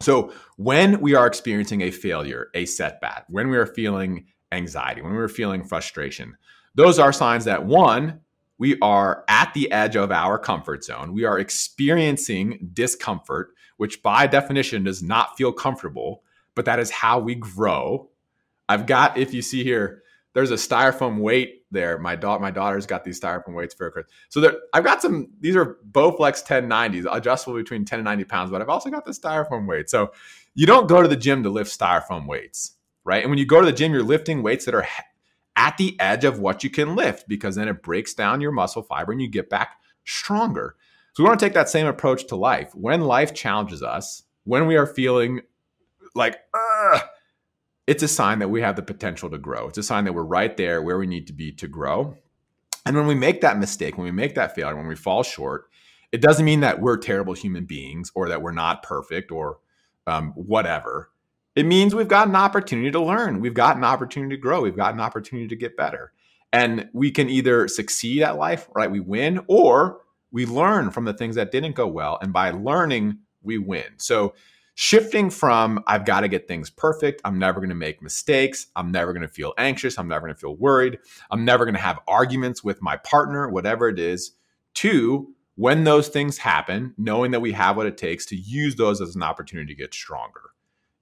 [0.00, 5.12] So, when we are experiencing a failure, a setback, when we are feeling anxiety, when
[5.12, 6.36] we're feeling frustration,
[6.74, 8.20] those are signs that one,
[8.58, 11.12] we are at the edge of our comfort zone.
[11.12, 16.22] We are experiencing discomfort, which by definition does not feel comfortable,
[16.54, 18.10] but that is how we grow.
[18.68, 20.02] I've got, if you see here,
[20.34, 21.98] there's a styrofoam weight there.
[21.98, 24.06] My daughter, my daughter's got these styrofoam weights for her.
[24.28, 25.28] So there, I've got some.
[25.40, 28.50] These are Bowflex 1090s, adjustable between 10 and 90 pounds.
[28.50, 29.88] But I've also got the styrofoam weight.
[29.88, 30.12] So
[30.54, 33.22] you don't go to the gym to lift styrofoam weights, right?
[33.22, 34.86] And when you go to the gym, you're lifting weights that are
[35.58, 38.82] at the edge of what you can lift because then it breaks down your muscle
[38.82, 40.76] fiber and you get back stronger.
[41.12, 42.72] So we want to take that same approach to life.
[42.76, 45.40] When life challenges us, when we are feeling
[46.14, 46.36] like,
[47.88, 49.66] it's a sign that we have the potential to grow.
[49.66, 52.16] It's a sign that we're right there where we need to be to grow.
[52.86, 55.68] And when we make that mistake, when we make that failure, when we fall short,
[56.12, 59.58] it doesn't mean that we're terrible human beings or that we're not perfect or
[60.06, 61.10] um, whatever.
[61.58, 63.40] It means we've got an opportunity to learn.
[63.40, 64.60] We've got an opportunity to grow.
[64.60, 66.12] We've got an opportunity to get better.
[66.52, 68.88] And we can either succeed at life, right?
[68.88, 72.16] We win, or we learn from the things that didn't go well.
[72.22, 73.86] And by learning, we win.
[73.96, 74.34] So
[74.76, 78.92] shifting from I've got to get things perfect, I'm never going to make mistakes, I'm
[78.92, 81.80] never going to feel anxious, I'm never going to feel worried, I'm never going to
[81.80, 84.30] have arguments with my partner, whatever it is,
[84.74, 89.00] to when those things happen, knowing that we have what it takes to use those
[89.00, 90.47] as an opportunity to get stronger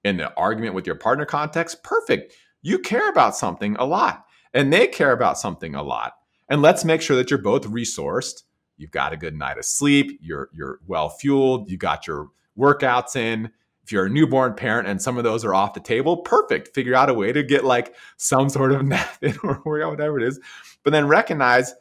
[0.03, 2.33] in the argument with your partner context, perfect.
[2.61, 6.13] you care about something a lot and they care about something a lot.
[6.49, 8.43] And let's make sure that you're both resourced.
[8.77, 13.15] You've got a good night of sleep, you're you're well fueled, you got your workouts
[13.15, 13.51] in.
[13.83, 16.73] If you're a newborn parent and some of those are off the table, perfect.
[16.75, 20.27] Figure out a way to get like some sort of nap in or whatever it
[20.27, 20.39] is.
[20.83, 21.73] But then recognize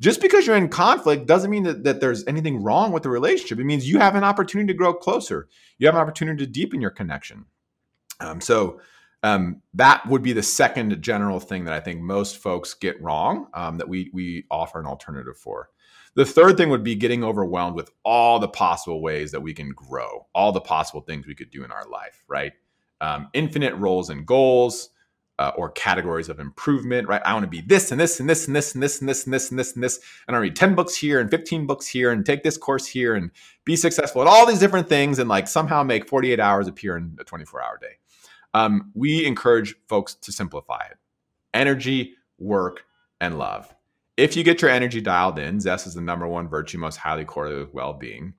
[0.00, 3.58] just because you're in conflict doesn't mean that, that there's anything wrong with the relationship.
[3.58, 5.48] It means you have an opportunity to grow closer.
[5.78, 7.44] You have an opportunity to deepen your connection.
[8.20, 8.80] Um, so
[9.22, 13.48] um, that would be the second general thing that I think most folks get wrong
[13.54, 15.68] um, that we we offer an alternative for.
[16.14, 19.70] The third thing would be getting overwhelmed with all the possible ways that we can
[19.70, 22.52] grow, all the possible things we could do in our life, right?
[23.00, 24.90] Um, infinite roles and goals,
[25.40, 27.22] uh, or categories of improvement, right?
[27.24, 29.24] I want to be this and this and this and this and this and this
[29.24, 31.86] and this and this and this, and I read 10 books here and 15 books
[31.86, 33.30] here and take this course here and
[33.64, 37.16] be successful at all these different things and like somehow make 48 hours appear in
[37.18, 37.96] a 24 hour day.
[38.52, 40.98] Um, we encourage folks to simplify it
[41.54, 42.84] energy, work,
[43.18, 43.74] and love.
[44.18, 47.24] If you get your energy dialed in, Zest is the number one virtue most highly
[47.24, 48.34] correlated with well being,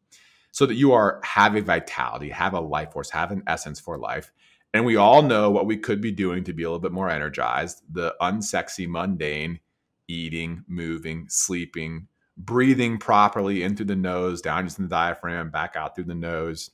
[0.52, 3.98] so that you are have a vitality, have a life force, have an essence for
[3.98, 4.32] life
[4.74, 7.10] and we all know what we could be doing to be a little bit more
[7.10, 9.60] energized the unsexy, mundane
[10.08, 12.08] eating, moving, sleeping,
[12.38, 16.72] breathing properly in through the nose, down into the diaphragm, back out through the nose,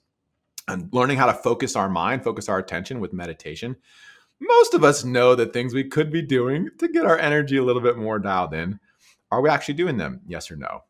[0.68, 3.76] and learning how to focus our mind, focus our attention with meditation.
[4.39, 7.64] Most of us know the things we could be doing to get our energy a
[7.64, 8.80] little bit more dialed in.
[9.32, 10.22] Are we actually doing them?
[10.28, 10.84] Yes or no?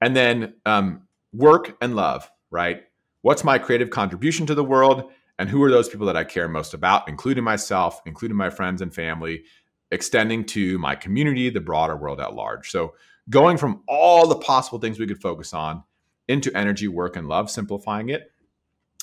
[0.00, 1.02] And then um,
[1.32, 2.84] work and love, right?
[3.22, 5.10] What's my creative contribution to the world?
[5.38, 8.80] And who are those people that I care most about, including myself, including my friends
[8.80, 9.44] and family,
[9.90, 12.70] extending to my community, the broader world at large.
[12.70, 12.94] So,
[13.30, 15.82] going from all the possible things we could focus on
[16.28, 18.30] into energy, work, and love, simplifying it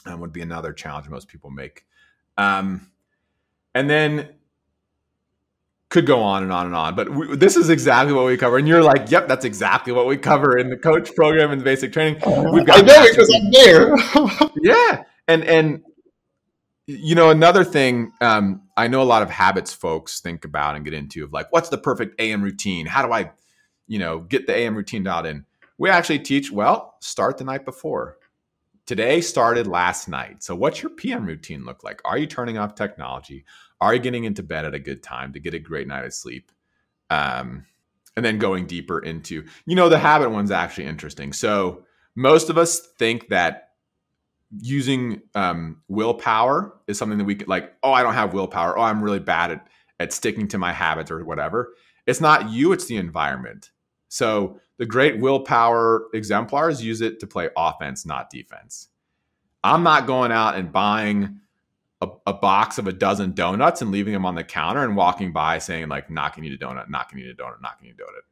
[0.06, 1.86] um, would be another challenge most people make.
[2.38, 2.92] Um,
[3.74, 4.30] and then
[5.90, 8.58] could go on and on and on, but we, this is exactly what we cover.
[8.58, 11.66] And you're like, "Yep, that's exactly what we cover in the coach program and the
[11.66, 12.16] basic training."
[12.52, 13.98] We've got I know because I'm there.
[14.62, 15.84] yeah, and and
[16.88, 20.86] you know another thing um, i know a lot of habits folks think about and
[20.86, 22.86] get into of like what's the perfect am routine?
[22.86, 23.32] How do i
[23.88, 25.46] you know get the am routine dialed in?
[25.78, 28.18] We actually teach well start the night before.
[28.86, 30.44] Today started last night.
[30.44, 32.02] So what's your pm routine look like?
[32.04, 33.46] Are you turning off technology?
[33.80, 36.14] Are you getting into bed at a good time to get a great night of
[36.14, 36.52] sleep?
[37.10, 37.66] Um,
[38.16, 41.34] and then going deeper into you know the habit one's actually interesting.
[41.34, 43.71] So most of us think that
[44.60, 48.78] using um, willpower is something that we could like oh i don't have willpower.
[48.78, 49.68] Oh i'm really bad at
[50.00, 51.74] at sticking to my habits or whatever.
[52.08, 53.70] It's not you it's the environment.
[54.10, 58.90] So the great willpower exemplars use it to play offense not defense.
[59.64, 61.40] I'm not going out and buying
[62.02, 65.32] a, a box of a dozen donuts and leaving them on the counter and walking
[65.32, 68.26] by saying like knocking you a donut knocking you a donut knocking you a donut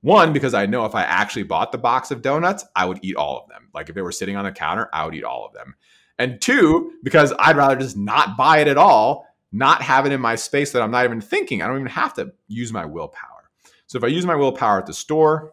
[0.00, 3.16] one, because I know if I actually bought the box of donuts, I would eat
[3.16, 3.68] all of them.
[3.74, 5.74] Like if they were sitting on the counter, I would eat all of them.
[6.18, 10.20] And two, because I'd rather just not buy it at all, not have it in
[10.20, 11.62] my space that I'm not even thinking.
[11.62, 13.50] I don't even have to use my willpower.
[13.86, 15.52] So if I use my willpower at the store,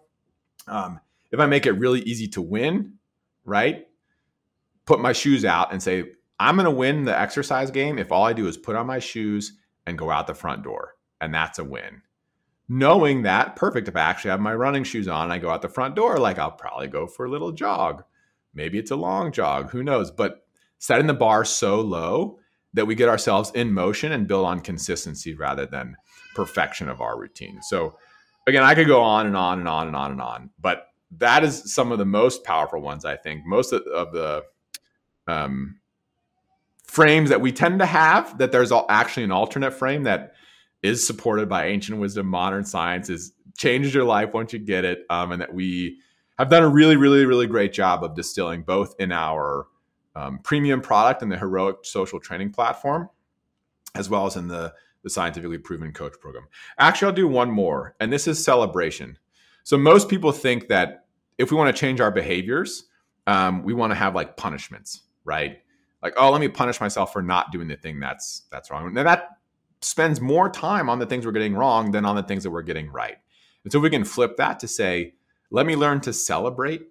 [0.67, 0.99] um,
[1.31, 2.93] if I make it really easy to win,
[3.45, 3.87] right?
[4.85, 8.23] Put my shoes out and say, I'm going to win the exercise game if all
[8.23, 9.53] I do is put on my shoes
[9.85, 10.95] and go out the front door.
[11.21, 12.01] And that's a win
[12.69, 15.69] knowing that perfect if i actually have my running shoes on i go out the
[15.69, 18.03] front door like i'll probably go for a little jog.
[18.55, 20.11] Maybe it's a long jog who knows?
[20.11, 20.45] But
[20.77, 22.39] setting the bar so low
[22.73, 25.95] that we get ourselves in motion and build on consistency rather than
[26.35, 27.61] perfection of our routine.
[27.61, 27.97] So
[28.47, 30.87] again i could go on and on and on and on and on but
[31.17, 33.45] that is some of the most powerful ones i think.
[33.45, 34.43] Most of, of the
[35.27, 35.79] um,
[36.85, 40.33] frames that we tend to have that there's actually an alternate frame that
[40.83, 45.05] is supported by ancient wisdom, modern science, is changes your life once you get it,
[45.09, 45.99] um, and that we
[46.37, 49.67] have done a really, really, really great job of distilling both in our
[50.15, 53.09] um, premium product and the heroic social training platform,
[53.95, 54.73] as well as in the
[55.03, 56.47] the scientifically proven coach program.
[56.77, 59.17] Actually, I'll do one more, and this is celebration.
[59.63, 61.05] So most people think that
[61.37, 62.85] if we want to change our behaviors,
[63.27, 65.59] um, we want to have like punishments, right?
[66.01, 68.93] Like, oh, let me punish myself for not doing the thing that's that's wrong.
[68.93, 69.37] Now that
[69.83, 72.61] spends more time on the things we're getting wrong than on the things that we're
[72.61, 73.17] getting right.
[73.63, 75.13] And so we can flip that to say,
[75.51, 76.87] let me learn to celebrate.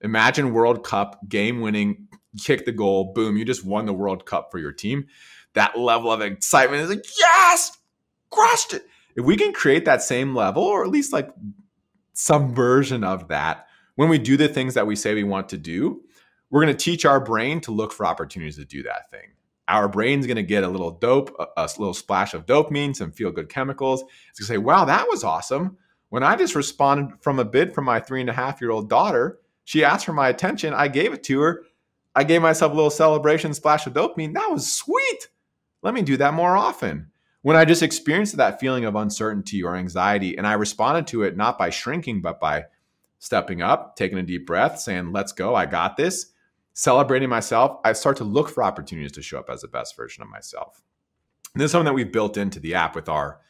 [0.00, 2.08] Imagine World Cup game winning,
[2.40, 5.06] kick the goal, boom, you just won the World Cup for your team.
[5.54, 7.76] That level of excitement is like, yes,
[8.30, 8.86] crushed it.
[9.16, 11.30] If we can create that same level, or at least like
[12.12, 13.66] some version of that,
[13.96, 16.02] when we do the things that we say we want to do,
[16.50, 19.30] we're going to teach our brain to look for opportunities to do that thing.
[19.68, 23.12] Our brain's going to get a little dope, a, a, little splash of dopamine, some
[23.12, 24.02] feel good chemicals.
[24.30, 25.76] It's going to say, wow, that was awesome.
[26.08, 28.88] When I just responded from a bid from my three and a half year old
[28.88, 30.72] daughter, she asked for my attention.
[30.72, 31.66] I gave it to her.
[32.14, 34.34] I gave myself a little celebration splash of dopamine.
[34.34, 35.28] That was sweet.
[35.82, 37.10] Let me do that more often.
[37.42, 41.36] When I just experienced that feeling of uncertainty or anxiety and I responded to it
[41.36, 42.64] not by shrinking, but by
[43.18, 46.32] stepping up, taking a deep breath, saying, let's go, I got this,
[46.78, 50.22] celebrating myself, I start to look for opportunities to show up as the best version
[50.22, 50.80] of myself.
[51.52, 53.40] And this is something that we've built into the app with our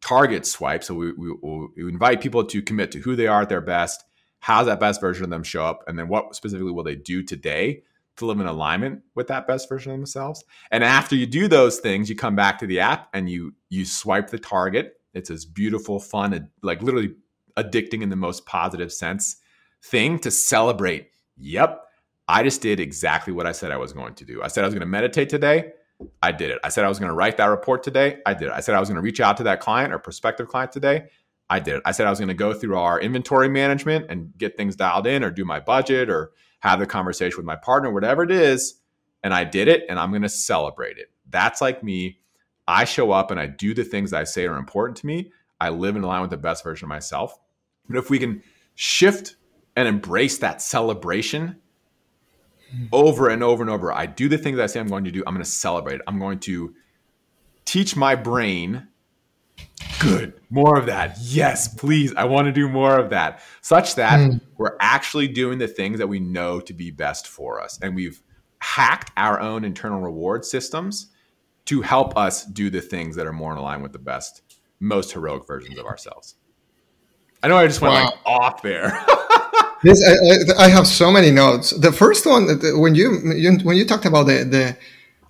[0.00, 0.82] target swipe.
[0.82, 1.34] So we, we,
[1.76, 4.02] we invite people to commit to who they are at their best,
[4.38, 7.22] how's that best version of them show up, and then what specifically will they do
[7.22, 7.82] today
[8.16, 10.42] to live in alignment with that best version of themselves.
[10.70, 13.84] And after you do those things, you come back to the app and you you
[13.84, 14.98] swipe the target.
[15.12, 17.14] It's this beautiful, fun, like literally
[17.58, 19.36] addicting in the most positive sense
[19.82, 21.10] thing to celebrate.
[21.36, 21.84] Yep,
[22.30, 24.40] I just did exactly what I said I was going to do.
[24.40, 25.72] I said I was going to meditate today.
[26.22, 26.60] I did it.
[26.62, 28.18] I said I was going to write that report today.
[28.24, 28.52] I did it.
[28.52, 31.08] I said I was going to reach out to that client or prospective client today.
[31.50, 31.82] I did it.
[31.84, 35.08] I said I was going to go through our inventory management and get things dialed
[35.08, 38.80] in or do my budget or have the conversation with my partner, whatever it is.
[39.24, 41.10] And I did it and I'm going to celebrate it.
[41.28, 42.20] That's like me.
[42.68, 45.32] I show up and I do the things that I say are important to me.
[45.60, 47.36] I live in line with the best version of myself.
[47.88, 48.44] But if we can
[48.76, 49.34] shift
[49.74, 51.56] and embrace that celebration
[52.92, 55.22] over and over and over, I do the things I say I'm going to do.
[55.26, 56.02] I'm going to celebrate it.
[56.06, 56.74] I'm going to
[57.64, 58.88] teach my brain
[60.00, 64.18] good more of that yes please i want to do more of that such that
[64.18, 64.40] mm.
[64.56, 68.22] we're actually doing the things that we know to be best for us and we've
[68.60, 71.08] hacked our own internal reward systems
[71.66, 74.42] to help us do the things that are more in line with the best
[74.80, 76.36] most heroic versions of ourselves
[77.42, 78.04] i know i just went wow.
[78.04, 79.04] like off there.
[79.82, 79.98] This
[80.58, 81.70] I, I, have so many notes.
[81.70, 84.76] The first one when you, you when you talked about the, the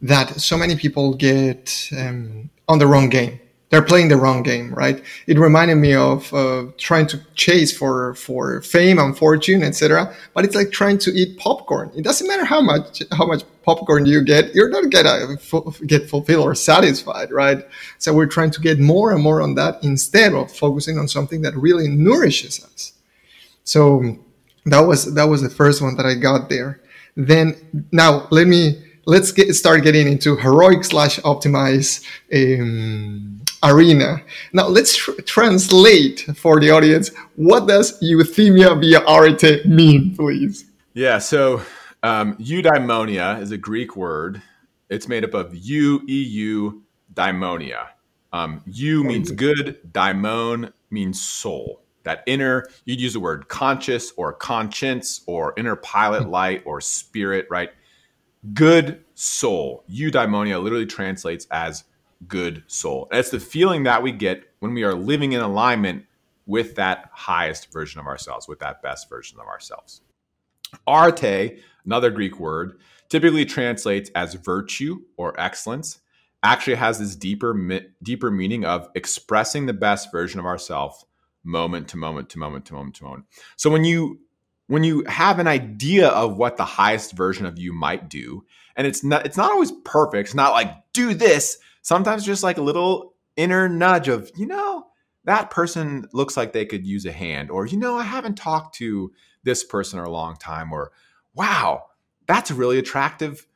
[0.03, 3.39] that so many people get um, on the wrong game
[3.71, 5.03] they're playing the wrong game, right?
[5.27, 10.15] It reminded me of uh, trying to chase for for fame and fortune, etc.
[10.35, 11.91] But it's like trying to eat popcorn.
[11.97, 15.37] It doesn't matter how much how much popcorn you get, you're not gonna
[15.87, 17.67] get fulfilled or satisfied, right?
[17.99, 21.43] So we're trying to get more and more on that instead of focusing on something
[21.43, 22.93] that really nourishes us.
[23.65, 24.19] So
[24.67, 26.81] that was that was the first one that I got there.
[27.17, 32.05] Then now let me let's get start getting into heroic slash optimize.
[32.33, 34.23] Um, arena.
[34.53, 37.11] Now let's tr- translate for the audience.
[37.37, 40.65] What does euthymia via arete mean, please?
[40.95, 41.63] Yeah, so
[42.03, 44.43] um, eudaimonia is a Greek word.
[44.89, 46.83] It's made up of eu, eu,
[47.15, 47.89] daimonia.
[48.33, 51.83] Um, eu means good, daimon means soul.
[52.05, 56.31] That inner, you'd use the word conscious or conscience or inner pilot hmm.
[56.31, 57.71] light or spirit, right?
[58.55, 59.85] Good soul.
[59.91, 61.85] Eudaimonia literally translates as
[62.27, 63.09] good soul.
[63.11, 66.07] That's the feeling that we get when we are living in alignment
[66.47, 70.03] with that highest version of ourselves, with that best version of ourselves.
[70.87, 76.01] Arete, another Greek word, typically translates as virtue or excellence,
[76.43, 77.55] actually has this deeper
[78.03, 81.05] deeper meaning of expressing the best version of ourselves
[81.45, 83.25] moment to moment to moment to moment to moment.
[83.57, 84.21] So when you
[84.67, 88.45] when you have an idea of what the highest version of you might do,
[88.77, 92.59] and it's not it's not always perfect, it's not like do this, sometimes just like
[92.59, 94.87] a little inner nudge of, you know,
[95.25, 98.75] that person looks like they could use a hand, or, you know, I haven't talked
[98.77, 99.13] to
[99.43, 100.93] this person in a long time, or,
[101.35, 101.85] wow,
[102.27, 103.47] that's a really attractive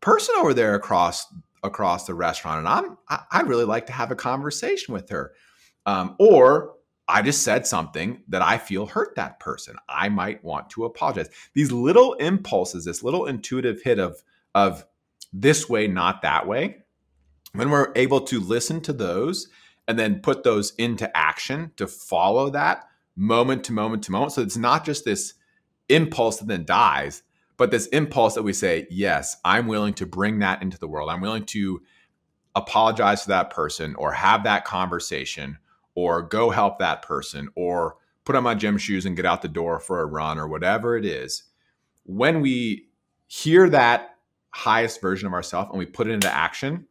[0.00, 1.26] person over there across
[1.62, 5.32] across the restaurant and i'm I, I really like to have a conversation with her.
[5.84, 6.74] Um, or
[7.08, 9.76] i just said something that i feel hurt that person.
[9.88, 11.28] I might want to apologize.
[11.54, 14.22] These little impulses this little intuitive hit of
[14.54, 14.84] of
[15.32, 16.84] this way not that way
[17.56, 19.48] when we're able to listen to those
[19.88, 24.32] and then put those into action to follow that moment to moment to moment.
[24.32, 25.34] So it's not just this
[25.88, 27.22] impulse that then dies,
[27.56, 31.08] but this impulse that we say, yes, I'm willing to bring that into the world.
[31.08, 31.82] I'm willing to
[32.54, 35.58] apologize to that person or have that conversation
[35.94, 39.48] or go help that person or put on my gym shoes and get out the
[39.48, 41.44] door for a run or whatever it is.
[42.04, 42.88] When we
[43.26, 44.16] hear that
[44.50, 46.86] highest version of ourselves and we put it into action,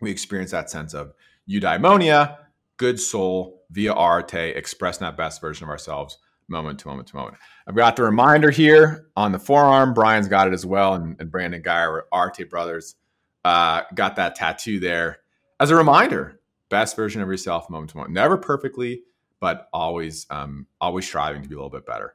[0.00, 1.12] we experience that sense of
[1.48, 2.36] eudaimonia,
[2.76, 6.18] good soul, via arete, expressing that best version of ourselves
[6.48, 7.36] moment to moment to moment.
[7.66, 9.94] I've got the reminder here on the forearm.
[9.94, 12.96] Brian's got it as well, and, and Brandon Guy, our Arete brothers,
[13.44, 15.20] uh, got that tattoo there
[15.58, 16.40] as a reminder.
[16.68, 18.14] Best version of yourself, moment to moment.
[18.14, 19.02] Never perfectly,
[19.40, 22.14] but always, um, always striving to be a little bit better.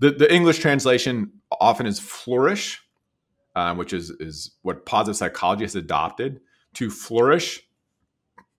[0.00, 2.80] The, the English translation often is flourish,
[3.56, 6.40] uh, which is is what positive psychology has adopted
[6.74, 7.62] to flourish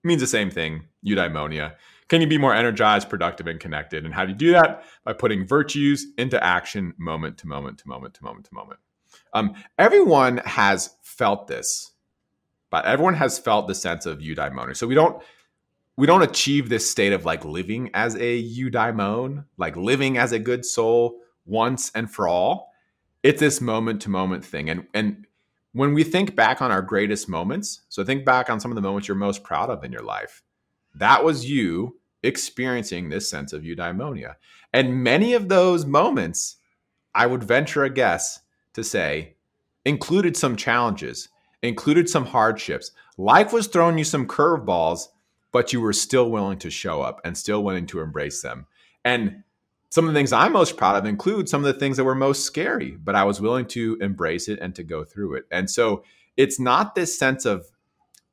[0.03, 1.75] means the same thing eudaimonia.
[2.07, 4.03] Can you be more energized productive and connected?
[4.03, 4.83] And how do you do that?
[5.03, 8.79] By putting virtues into action moment to moment to moment to moment to moment.
[9.33, 11.91] Um, everyone has felt this
[12.69, 14.75] but everyone has felt the sense of eudaimonia.
[14.75, 15.21] So we don't
[15.97, 20.39] we don't achieve this state of like living as a eudaimon like living as a
[20.39, 22.71] good soul once and for all.
[23.21, 24.69] It's this moment to moment thing.
[24.69, 25.25] And and
[25.73, 28.81] when we think back on our greatest moments, so think back on some of the
[28.81, 30.41] moments you're most proud of in your life,
[30.95, 34.35] that was you experiencing this sense of eudaimonia.
[34.73, 36.57] And many of those moments,
[37.13, 38.41] I would venture a guess
[38.73, 39.35] to say,
[39.85, 41.29] included some challenges,
[41.61, 42.91] included some hardships.
[43.17, 45.07] Life was throwing you some curveballs,
[45.51, 48.67] but you were still willing to show up and still willing to embrace them.
[49.03, 49.43] And
[49.89, 52.15] some of the things I'm most proud of include some of the things that were
[52.15, 55.45] most scary, but I was willing to embrace it and to go through it.
[55.51, 56.03] And so
[56.37, 57.65] it's not this sense of,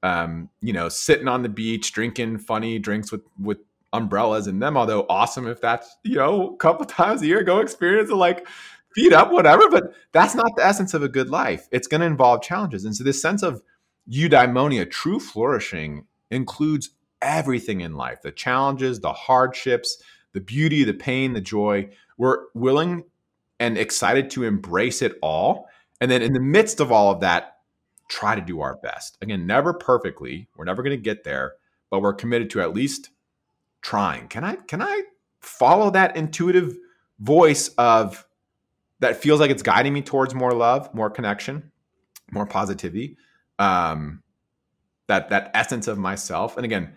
[0.03, 3.59] um, you know, sitting on the beach drinking funny drinks with with
[3.93, 4.77] umbrellas in them.
[4.77, 8.47] Although awesome if that's you know a couple times a year, go experience it like
[8.95, 9.71] feed up whatever.
[9.71, 11.69] But that's not the essence of a good life.
[11.73, 13.63] It's going to involve challenges, and so this sense of
[14.11, 16.91] eudaimonia, true flourishing, includes
[17.23, 20.03] everything in life: the challenges, the hardships
[20.37, 21.89] the beauty, the pain, the joy.
[22.19, 23.05] We're willing
[23.59, 25.67] and excited to embrace it all.
[25.99, 27.57] And then in the midst of all of that,
[28.11, 29.17] try to do our best.
[29.23, 30.47] Again, never perfectly.
[30.55, 31.55] We're never going to get there,
[31.91, 33.09] but we're committed to at least
[33.81, 34.29] trying.
[34.29, 35.05] Can I can I
[35.41, 36.77] follow that intuitive
[37.19, 38.27] voice of
[39.01, 41.73] that feels like it's guiding me towards more love, more connection,
[42.31, 43.17] more positivity,
[43.59, 44.23] um,
[45.07, 46.59] that that essence of myself.
[46.59, 46.93] And again,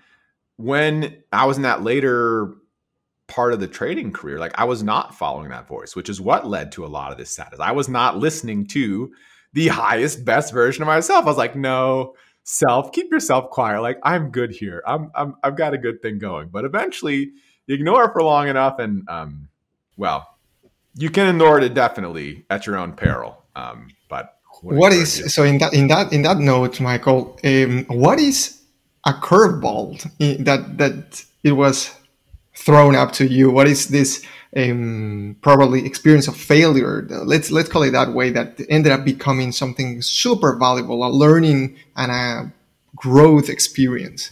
[0.58, 2.54] when I was in that later
[3.30, 6.48] part of the trading career, like I was not following that voice, which is what
[6.48, 7.60] led to a lot of this sadness.
[7.62, 9.12] I was not listening to
[9.54, 11.24] the highest, best version of myself.
[11.24, 13.82] I was like, no, self, keep yourself quiet.
[13.82, 14.84] Like I'm good here.
[14.86, 16.50] I'm, I'm I've got a good thing going.
[16.50, 17.32] But eventually,
[17.68, 19.50] you ignore it for long enough, and um,
[19.96, 20.28] well,
[20.96, 23.44] you can ignore it definitely at your own peril.
[23.56, 25.30] Um, but what, is you?
[25.30, 27.40] so in that in that in that note, Michael?
[27.44, 28.62] Um, what is
[29.06, 30.02] a curveball
[30.44, 31.96] that that it was
[32.60, 33.49] thrown up to you?
[33.49, 37.07] What is this um, probably experience of failure?
[37.10, 38.30] Let's let's call it that way.
[38.30, 42.53] That ended up becoming something super valuable, a learning and a
[42.95, 44.32] growth experience.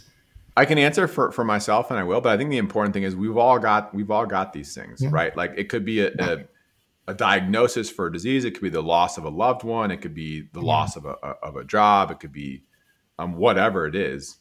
[0.57, 2.19] I can answer for, for myself, and I will.
[2.19, 5.01] But I think the important thing is we've all got we've all got these things,
[5.01, 5.09] yeah.
[5.11, 5.35] right?
[5.37, 6.45] Like it could be a, a,
[7.07, 8.43] a diagnosis for a disease.
[8.43, 9.91] It could be the loss of a loved one.
[9.91, 10.65] It could be the yeah.
[10.65, 12.11] loss of a, of a job.
[12.11, 12.63] It could be
[13.19, 14.37] um, whatever it is.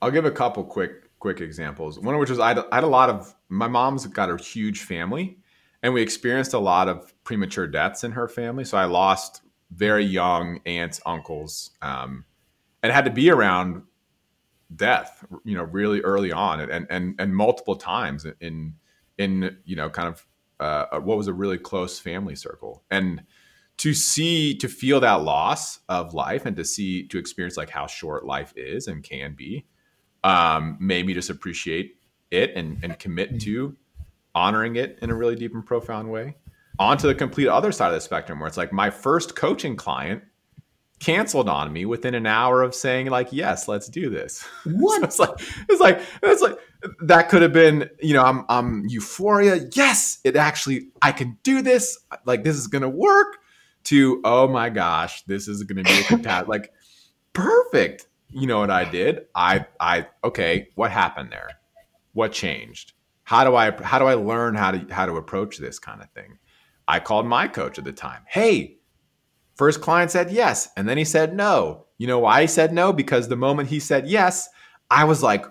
[0.00, 1.98] I'll give a couple quick quick examples.
[1.98, 4.42] One of which was I had, I had a lot of my mom's got a
[4.42, 5.38] huge family,
[5.82, 8.64] and we experienced a lot of premature deaths in her family.
[8.64, 12.24] So I lost very young aunts, uncles, um,
[12.82, 13.82] and had to be around
[14.74, 15.24] death.
[15.44, 18.74] You know, really early on, and and and multiple times in
[19.18, 20.26] in you know kind of
[20.60, 23.22] uh, what was a really close family circle and
[23.76, 27.86] to see to feel that loss of life and to see to experience like how
[27.86, 29.64] short life is and can be
[30.24, 31.96] um, made me just appreciate
[32.30, 33.76] it and, and commit to
[34.34, 36.36] honoring it in a really deep and profound way.
[36.78, 39.74] On to the complete other side of the spectrum, where it's like my first coaching
[39.74, 40.22] client
[41.00, 44.44] canceled on me within an hour of saying like yes let's do this.
[44.64, 45.12] What?
[45.12, 45.38] so it's like
[45.68, 46.58] it's like it's like
[47.02, 49.68] that could have been you know i'm i'm euphoria.
[49.74, 51.98] Yes it actually i can do this.
[52.24, 53.38] Like this is gonna work
[53.84, 56.72] to oh my gosh this is gonna be a like
[57.32, 59.26] perfect you know what I did?
[59.34, 61.48] I I okay, what happened there?
[62.12, 62.92] What changed?
[63.24, 66.10] How do I how do I learn how to how to approach this kind of
[66.10, 66.38] thing?
[66.86, 68.22] I called my coach at the time.
[68.26, 68.78] Hey,
[69.54, 71.86] first client said yes, and then he said no.
[71.98, 72.92] You know why he said no?
[72.92, 74.48] Because the moment he said yes,
[74.90, 75.44] I was like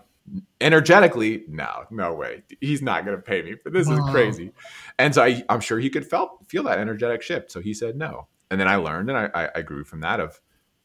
[0.59, 2.43] energetically, no, no way.
[2.59, 3.87] He's not going to pay me for this.
[3.87, 4.05] Wow.
[4.05, 4.51] is crazy.
[4.99, 7.51] And so I, am sure he could felt feel that energetic shift.
[7.51, 10.19] So he said no, and then I learned and I, I, I grew from that.
[10.19, 10.39] Of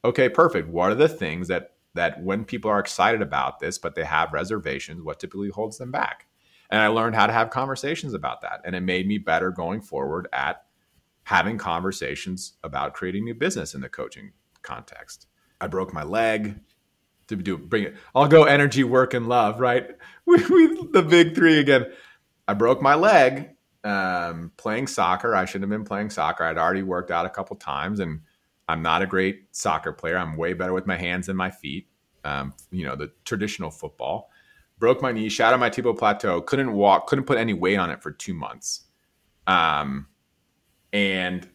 [0.05, 0.69] okay, perfect.
[0.69, 4.33] What are the things that that when people are excited about this, but they have
[4.33, 6.27] reservations, what typically holds them back?
[6.71, 8.63] And I learned how to have conversations about that.
[8.65, 10.65] And it made me better going forward at
[11.25, 14.33] having conversations about creating new business in the coaching
[14.63, 15.27] context.
[15.61, 16.59] I broke my leg
[17.29, 17.97] to do bring it.
[18.15, 19.89] I'll go energy, work, and love, right?
[20.25, 21.87] We, we, the big three again.
[22.47, 23.51] I broke my leg
[23.83, 25.35] um, playing soccer.
[25.35, 26.45] I shouldn't have been playing soccer.
[26.45, 28.21] I'd already worked out a couple times and
[28.73, 30.17] I'm not a great soccer player.
[30.17, 31.89] I'm way better with my hands and my feet.
[32.25, 34.31] Um, you know, the traditional football.
[34.79, 37.91] Broke my knee, shot shattered my tibial plateau, couldn't walk, couldn't put any weight on
[37.91, 38.85] it for two months.
[39.47, 40.07] Um,
[40.93, 41.47] and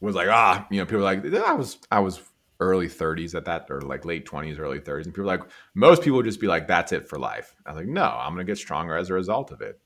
[0.00, 2.20] was like, ah, you know, people were like, I was, I was
[2.60, 5.04] early 30s at that, or like late 20s, early 30s.
[5.04, 5.42] And people were like,
[5.74, 7.54] most people would just be like, that's it for life.
[7.64, 9.80] I was like, no, I'm going to get stronger as a result of it.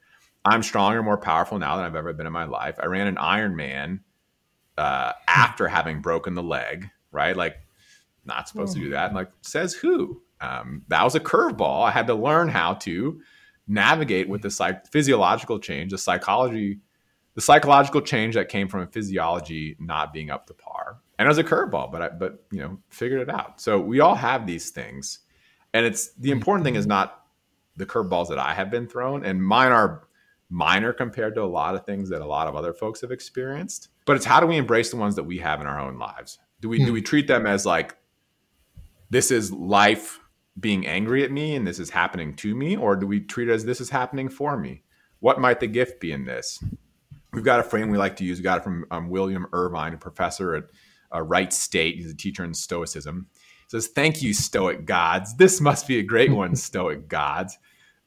[0.44, 2.76] I'm stronger, more powerful now than I've ever been in my life.
[2.82, 4.00] I ran an Ironman
[4.78, 7.36] uh, after having broken the leg, right?
[7.36, 7.56] Like,
[8.24, 9.06] not supposed to do that.
[9.06, 10.22] And like, says who?
[10.40, 11.86] Um, that was a curveball.
[11.86, 13.20] I had to learn how to
[13.66, 16.80] navigate with the psych- physiological change, the psychology,
[17.34, 20.98] the psychological change that came from a physiology not being up to par.
[21.18, 23.60] And it was a curveball, but I, but you know, figured it out.
[23.60, 25.20] So we all have these things,
[25.74, 27.26] and it's the important thing is not
[27.76, 30.08] the curveballs that I have been thrown, and mine are
[30.48, 33.88] minor compared to a lot of things that a lot of other folks have experienced.
[34.10, 36.40] But it's how do we embrace the ones that we have in our own lives?
[36.60, 37.96] Do we do we treat them as like
[39.08, 40.18] this is life
[40.58, 43.52] being angry at me and this is happening to me, or do we treat it
[43.52, 44.82] as this is happening for me?
[45.20, 46.60] What might the gift be in this?
[47.32, 48.38] We've got a frame we like to use.
[48.38, 50.64] We got it from um, William Irvine, a professor at
[51.14, 51.94] uh, Wright State.
[51.94, 53.28] He's a teacher in Stoicism.
[53.32, 55.36] He says, "Thank you, Stoic gods.
[55.36, 57.56] This must be a great one, Stoic gods.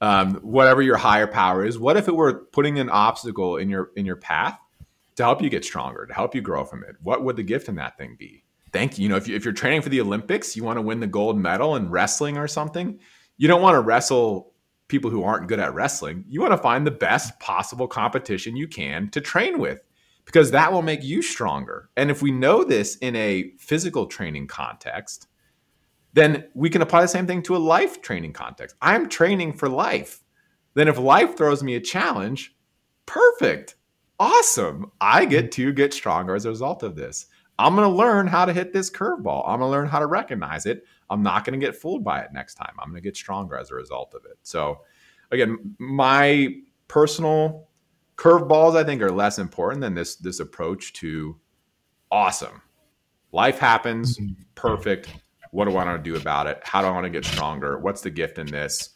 [0.02, 1.80] Um, whatever your higher power is.
[1.80, 4.60] What if it were putting an obstacle in your in your path
[5.16, 6.96] to help you get stronger, to help you grow from it?
[7.02, 8.44] What would the gift in that thing be?
[8.74, 9.04] thank you.
[9.04, 11.08] You know, if, you, if you're training for the Olympics, you want to win the
[11.08, 13.00] gold medal in wrestling or something,
[13.38, 14.52] you don't want to wrestle
[14.90, 16.26] people who aren't good at wrestling.
[16.28, 19.80] You want to find the best possible competition you can to train with
[20.26, 21.90] because that will make you stronger.
[21.96, 25.28] And if we know this in a physical training context,
[26.14, 28.76] then we can apply the same thing to a life training context.
[28.82, 30.22] I'm training for life.
[30.76, 32.56] Then if life throws me a challenge,
[33.06, 33.76] perfect.
[34.20, 34.92] Awesome.
[35.02, 37.28] I get to get stronger as a result of this.
[37.60, 39.44] I'm going to learn how to hit this curveball.
[39.48, 40.86] I'm going to learn how to recognize it.
[41.10, 42.74] I'm not going to get fooled by it next time.
[42.80, 44.38] I'm going to get stronger as a result of it.
[44.44, 44.82] So,
[45.32, 46.56] again, my
[46.88, 47.68] personal
[48.16, 51.38] curveballs I think are less important than this this approach to
[52.12, 52.62] awesome.
[53.32, 54.34] Life happens, mm-hmm.
[54.56, 55.10] perfect.
[55.52, 56.60] What do I want to do about it?
[56.64, 57.78] How do I want to get stronger?
[57.80, 58.90] What's the gift in this?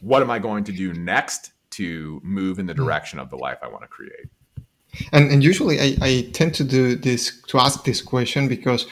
[0.00, 2.84] What am I going to do next to move in the mm-hmm.
[2.84, 4.26] direction of the life I want to create?
[5.12, 8.86] And, and usually I, I tend to do this to ask this question because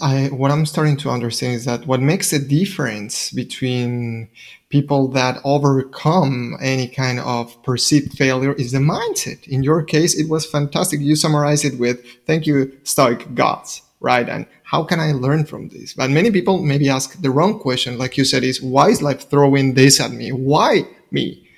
[0.00, 4.28] I, what I'm starting to understand is that what makes a difference between
[4.68, 9.46] people that overcome any kind of perceived failure is the mindset.
[9.48, 11.00] In your case, it was fantastic.
[11.00, 14.28] You summarize it with "Thank you, Stoic gods." Right?
[14.28, 15.94] And how can I learn from this?
[15.94, 19.30] But many people maybe ask the wrong question, like you said, is why is life
[19.30, 20.30] throwing this at me?
[20.30, 21.48] Why me?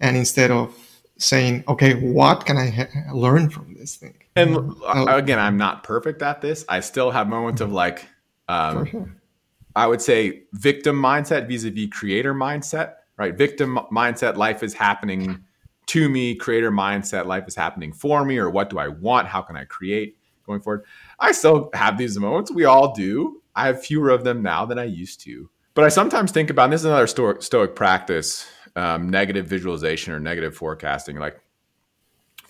[0.00, 0.76] And instead of
[1.18, 4.14] saying, okay, what can I ha- learn from this thing?
[4.36, 5.06] And oh.
[5.06, 6.64] again, I'm not perfect at this.
[6.68, 8.06] I still have moments of like,
[8.48, 9.14] um, sure.
[9.76, 13.36] I would say victim mindset vis-a-vis creator mindset, right?
[13.36, 15.44] Victim mindset, life is happening
[15.86, 16.34] to me.
[16.34, 18.38] Creator mindset, life is happening for me.
[18.38, 19.28] Or what do I want?
[19.28, 20.84] How can I create going forward?
[21.20, 22.50] I still have these moments.
[22.50, 23.40] We all do.
[23.54, 25.48] I have fewer of them now than I used to.
[25.74, 28.46] But I sometimes think about, this is another stoic, stoic practice
[28.76, 31.40] um, negative visualization or negative forecasting, like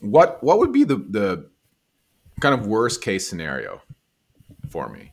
[0.00, 1.50] what what would be the the
[2.40, 3.80] kind of worst case scenario
[4.68, 5.12] for me?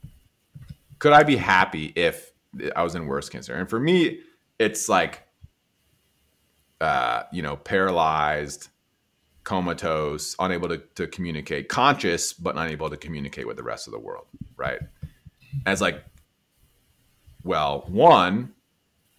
[1.00, 2.32] Could I be happy if
[2.76, 3.62] I was in worst case scenario?
[3.62, 4.20] And for me,
[4.60, 5.24] it's like
[6.82, 8.70] uh, you know, paralyzed,
[9.44, 14.00] comatose, unable to, to communicate, conscious but unable to communicate with the rest of the
[14.00, 14.26] world,
[14.58, 14.80] right?
[15.68, 16.04] As like,
[17.44, 18.54] well, one,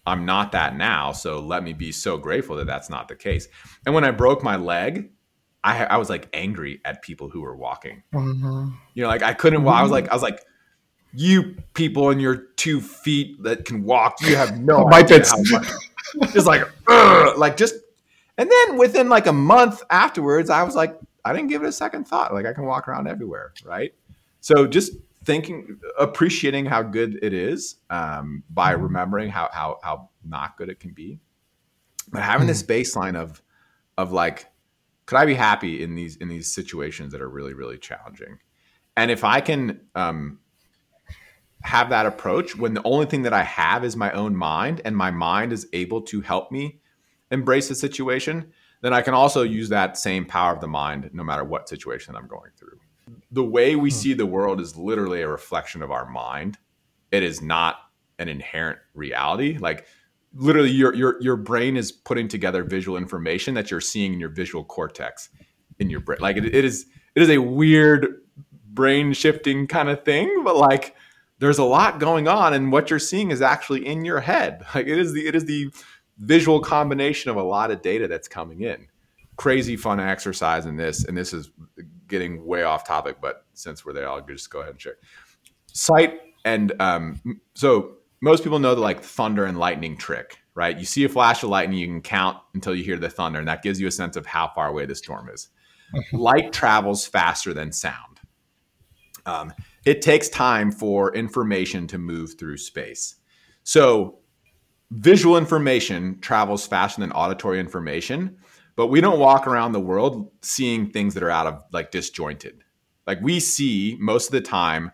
[0.05, 1.11] I'm not that now.
[1.11, 3.47] So let me be so grateful that that's not the case.
[3.85, 5.11] And when I broke my leg,
[5.63, 8.03] I, I was like angry at people who were walking.
[8.13, 8.69] Mm-hmm.
[8.95, 9.61] You know, like I couldn't.
[9.61, 9.69] Mm-hmm.
[9.69, 10.43] I was like, I was like,
[11.13, 15.67] you people in your two feet that can walk, you have no idea how much.
[16.33, 16.63] Just like,
[17.37, 17.75] like just.
[18.37, 21.71] And then within like a month afterwards, I was like, I didn't give it a
[21.71, 22.33] second thought.
[22.33, 23.93] Like I can walk around everywhere, right?
[24.41, 24.93] So just
[25.23, 28.83] thinking appreciating how good it is um, by mm-hmm.
[28.83, 31.19] remembering how how how not good it can be
[32.11, 32.73] but having this mm-hmm.
[32.73, 33.41] baseline of
[33.97, 34.47] of like
[35.05, 38.37] could i be happy in these in these situations that are really really challenging
[38.97, 40.39] and if i can um,
[41.61, 44.95] have that approach when the only thing that i have is my own mind and
[44.95, 46.79] my mind is able to help me
[47.31, 48.51] embrace the situation
[48.81, 52.15] then i can also use that same power of the mind no matter what situation
[52.15, 52.62] i'm going through
[53.33, 53.95] the way we hmm.
[53.95, 56.57] see the world is literally a reflection of our mind.
[57.11, 57.77] It is not
[58.19, 59.57] an inherent reality.
[59.57, 59.87] Like
[60.35, 64.29] literally your your your brain is putting together visual information that you're seeing in your
[64.29, 65.29] visual cortex
[65.79, 66.19] in your brain.
[66.21, 68.21] Like it, it is it is a weird
[68.67, 70.95] brain shifting kind of thing, but like
[71.39, 74.63] there's a lot going on and what you're seeing is actually in your head.
[74.75, 75.69] Like it is the it is the
[76.19, 78.87] visual combination of a lot of data that's coming in.
[79.35, 81.49] Crazy fun exercise in this and this is
[82.13, 84.97] getting way off topic, but since we're there, I'll just go ahead and share.
[85.73, 87.19] Sight and um,
[87.55, 90.77] so most people know the like thunder and lightning trick, right?
[90.77, 93.47] You see a flash of lightning, you can count until you hear the thunder, and
[93.47, 95.49] that gives you a sense of how far away the storm is.
[96.13, 98.19] Light travels faster than sound.
[99.25, 99.53] Um,
[99.85, 103.15] it takes time for information to move through space.
[103.63, 104.19] So,
[104.91, 108.37] visual information travels faster than auditory information,
[108.75, 112.63] but we don't walk around the world seeing things that are out of like disjointed.
[113.05, 114.91] Like we see most of the time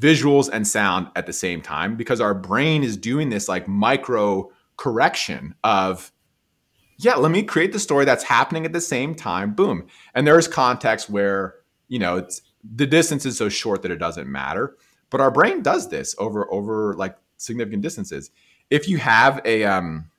[0.00, 4.50] visuals and sound at the same time because our brain is doing this like micro
[4.76, 6.12] correction of
[6.98, 9.54] yeah let me create the story that's happening at the same time.
[9.54, 9.86] Boom.
[10.14, 11.54] And there's context where
[11.88, 12.26] you know
[12.64, 14.76] the distance is so short that it doesn't matter.
[15.10, 18.30] But our brain does this over over like significant distances.
[18.70, 20.10] If you have a um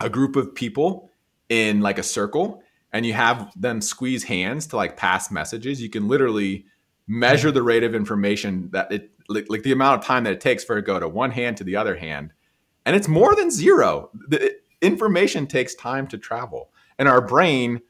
[0.00, 1.05] a group of people
[1.48, 5.90] in like a circle and you have them squeeze hands to like pass messages you
[5.90, 6.66] can literally
[7.06, 10.40] measure the rate of information that it like, like, the amount of time that it
[10.40, 12.32] takes for it to go to one hand to the other hand
[12.84, 17.80] and it's more than zero the information takes time to travel and our brain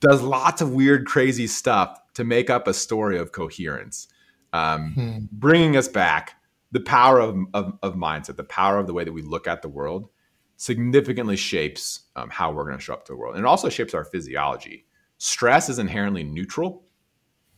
[0.00, 4.08] does lots of weird crazy stuff to make up a story of coherence
[4.52, 5.18] um, hmm.
[5.32, 6.34] bringing us back
[6.72, 9.62] the power of, of, of, mindset the power of the way that we look at
[9.62, 10.08] the world
[10.56, 13.68] significantly shapes um, how we're going to show up to the world and it also
[13.68, 14.86] shapes our physiology
[15.18, 16.86] stress is inherently neutral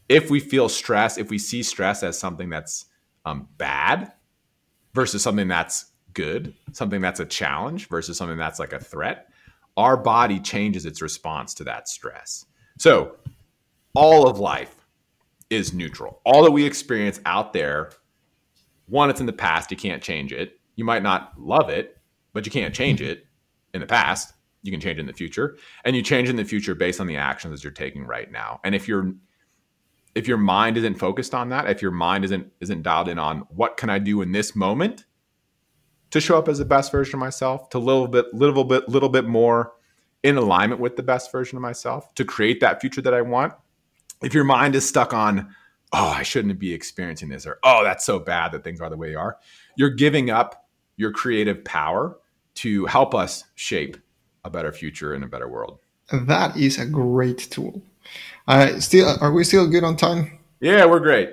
[0.09, 2.87] if we feel stress, if we see stress as something that's
[3.25, 4.13] um, bad
[4.95, 9.29] versus something that's good, something that's a challenge versus something that's like a threat,
[9.77, 12.47] our body changes its response to that stress.
[12.79, 13.17] So,
[13.95, 14.87] all of life
[15.51, 16.21] is neutral.
[16.25, 17.91] All that we experience out there,
[18.87, 20.59] one, it's in the past, you can't change it.
[20.77, 21.98] You might not love it,
[22.39, 23.27] but you can't change it
[23.75, 24.33] in the past.
[24.63, 25.59] You can change in the future.
[25.85, 28.61] And you change in the future based on the actions that you're taking right now.
[28.63, 29.13] And if you're
[30.15, 33.41] if your mind isn't focused on that, if your mind isn't isn't dialed in on
[33.49, 35.05] what can I do in this moment
[36.13, 39.09] to show up as the best version of myself, to little bit little bit little
[39.09, 39.73] bit more
[40.23, 43.53] in alignment with the best version of myself, to create that future that I want.
[44.23, 45.53] If your mind is stuck on,
[45.93, 48.97] oh, I shouldn't be experiencing this, or oh, that's so bad that things are the
[48.97, 49.39] way they are,
[49.77, 50.69] you're giving up
[50.99, 52.19] your creative power
[52.59, 53.97] to help us shape
[54.45, 55.79] a better future and a better world.
[56.13, 57.83] That is a great tool.
[58.47, 60.39] Uh, still, are we still good on time?
[60.61, 61.31] Yeah, we're great.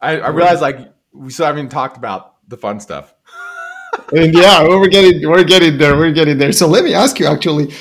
[0.00, 0.78] I, I realize like
[1.12, 3.14] we still haven't talked about the fun stuff.
[4.12, 5.96] and yeah, we're getting we're getting there.
[5.96, 6.52] We're getting there.
[6.52, 7.72] So let me ask you actually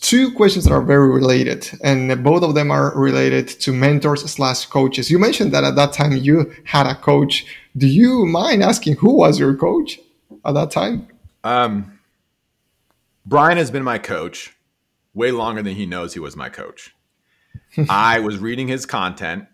[0.00, 4.66] two questions that are very related, and both of them are related to mentors slash
[4.66, 5.10] coaches.
[5.10, 7.44] You mentioned that at that time you had a coach.
[7.76, 9.98] Do you mind asking who was your coach
[10.44, 11.08] at that time?
[11.44, 11.97] Um,
[13.28, 14.56] Brian has been my coach
[15.12, 16.94] way longer than he knows he was my coach.
[17.90, 19.44] I was reading his content.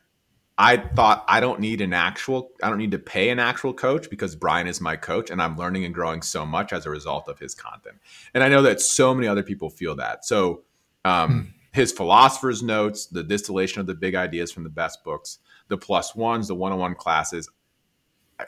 [0.57, 4.09] I thought I don't need an actual, I don't need to pay an actual coach
[4.09, 7.29] because Brian is my coach and I'm learning and growing so much as a result
[7.29, 7.97] of his content.
[8.33, 10.25] And I know that so many other people feel that.
[10.25, 10.63] So,
[11.05, 11.41] um, hmm.
[11.73, 16.15] his philosopher's notes, the distillation of the big ideas from the best books, the plus
[16.15, 17.51] ones, the one on one classes,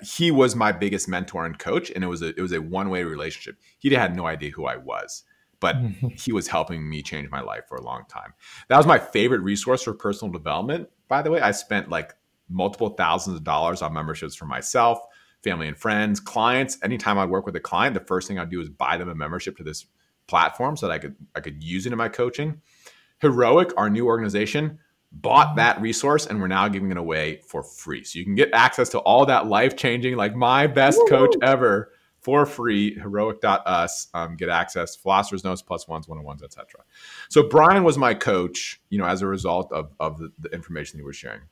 [0.02, 1.90] he was my biggest mentor and coach.
[1.90, 3.58] And it was a, it was a one way relationship.
[3.78, 5.24] He had no idea who I was
[5.60, 5.76] but
[6.12, 8.34] he was helping me change my life for a long time.
[8.68, 10.88] That was my favorite resource for personal development.
[11.08, 12.14] By the way, I spent like
[12.48, 14.98] multiple thousands of dollars on memberships for myself,
[15.42, 16.78] family and friends, clients.
[16.82, 19.14] Anytime I work with a client, the first thing I do is buy them a
[19.14, 19.86] membership to this
[20.26, 22.60] platform so that I could I could use it in my coaching.
[23.20, 24.78] Heroic, our new organization,
[25.22, 28.04] bought that resource and we're now giving it away for free.
[28.04, 31.06] So you can get access to all that life changing, like my best Woo!
[31.06, 36.42] coach ever for free, heroic.us, um, get access, philosopher's notes, plus ones, one on ones,
[36.42, 36.80] etc.
[37.28, 40.98] So Brian was my coach, you know, as a result of, of the, the information
[40.98, 41.42] he was sharing.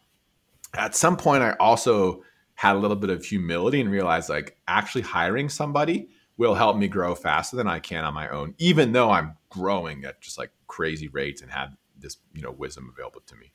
[0.74, 5.02] At some point, I also had a little bit of humility and realized like actually
[5.02, 9.10] hiring somebody will help me grow faster than I can on my own, even though
[9.10, 13.36] I'm growing at just like crazy rates and had this, you know, wisdom available to
[13.36, 13.52] me.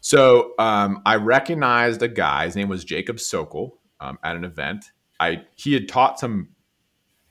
[0.00, 4.90] So um, I recognized a guy, his name was Jacob Sokol, um, at an event
[5.18, 6.48] I he had taught some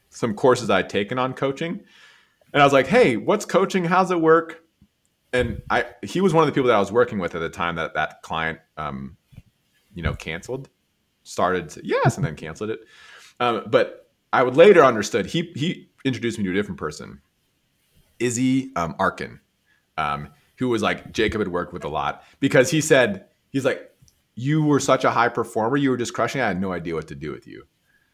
[0.10, 1.82] some courses I'd taken on coaching,
[2.54, 3.86] and I was like, "Hey, what's coaching?
[3.86, 4.64] How's it work?"
[5.34, 7.50] And I he was one of the people that I was working with at the
[7.50, 9.18] time that that client, um,
[9.94, 10.70] you know, canceled,
[11.24, 12.80] started to, yes, and then canceled it.
[13.40, 17.22] Um, but I would later understood he he introduced me to a different person,
[18.20, 19.40] Izzy um, Arkin,
[19.98, 23.92] um, who was like Jacob had worked with a lot because he said he's like
[24.36, 26.42] you were such a high performer, you were just crushing.
[26.42, 27.64] I had no idea what to do with you.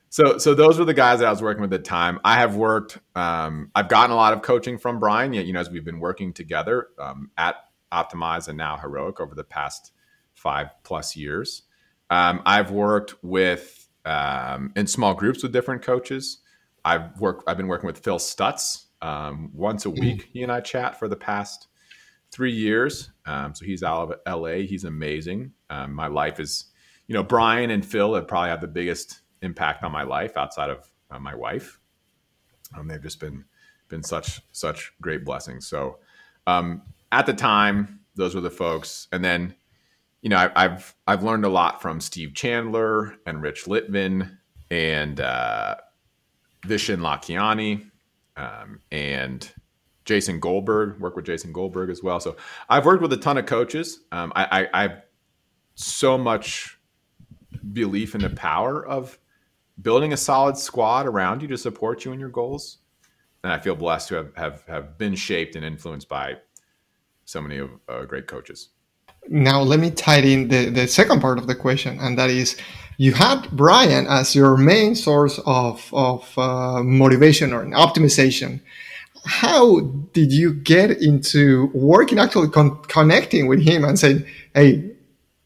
[0.09, 2.19] So, so those were the guys that I was working with at the time.
[2.23, 2.99] I have worked.
[3.15, 5.33] Um, I've gotten a lot of coaching from Brian.
[5.33, 7.55] You know, as we've been working together um, at
[7.91, 9.93] Optimize and now Heroic over the past
[10.33, 11.63] five plus years.
[12.09, 16.39] Um, I've worked with um, in small groups with different coaches.
[16.83, 17.45] I've worked.
[17.47, 19.99] I've been working with Phil Stutz um, once a mm.
[19.99, 20.29] week.
[20.33, 21.67] He and I chat for the past
[22.31, 23.11] three years.
[23.25, 24.63] Um, so he's out of LA.
[24.65, 25.51] He's amazing.
[25.69, 26.65] Um, my life is,
[27.07, 30.69] you know, Brian and Phil have probably had the biggest impact on my life outside
[30.69, 31.79] of uh, my wife.
[32.77, 33.45] Um, they've just been
[33.89, 35.67] been such such great blessings.
[35.67, 35.99] So
[36.47, 39.53] um, at the time, those were the folks, and then
[40.21, 44.37] you know I, have I've learned a lot from Steve Chandler and Rich Litvin
[44.69, 45.75] and uh,
[46.63, 47.89] Vishen Lakhiani
[48.37, 49.51] um, and
[50.05, 50.99] Jason Goldberg.
[50.99, 52.19] Work with Jason Goldberg as well.
[52.19, 52.35] So
[52.69, 54.01] I've worked with a ton of coaches.
[54.11, 55.01] Um, I, I, I have
[55.75, 56.79] so much
[57.73, 59.17] belief in the power of
[59.81, 62.77] building a solid squad around you to support you in your goals.
[63.43, 66.35] And I feel blessed to have, have, have been shaped and influenced by
[67.25, 68.69] so many of uh, great coaches.
[69.29, 72.57] Now, let me tie in the, the second part of the question, and that is
[72.97, 78.61] you had Brian as your main source of, of uh, motivation or optimization.
[79.25, 79.81] How
[80.13, 84.91] did you get into working, actually con- connecting with him and saying, hey,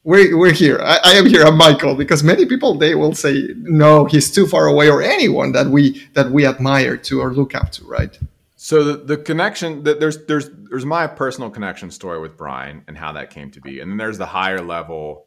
[0.04, 0.80] we're, we're here.
[0.82, 1.44] I, I, am here.
[1.44, 5.52] I'm Michael because many people they will say no, he's too far away, or anyone
[5.54, 8.18] that we that we admire to or look up to, right?
[8.56, 12.96] So the, the connection that there's there's there's my personal connection story with Brian and
[12.96, 15.26] how that came to be, and then there's the higher level.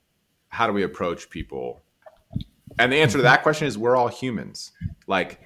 [0.48, 1.80] How do we approach people?
[2.78, 4.70] And the answer to that question is we're all humans.
[5.08, 5.40] Like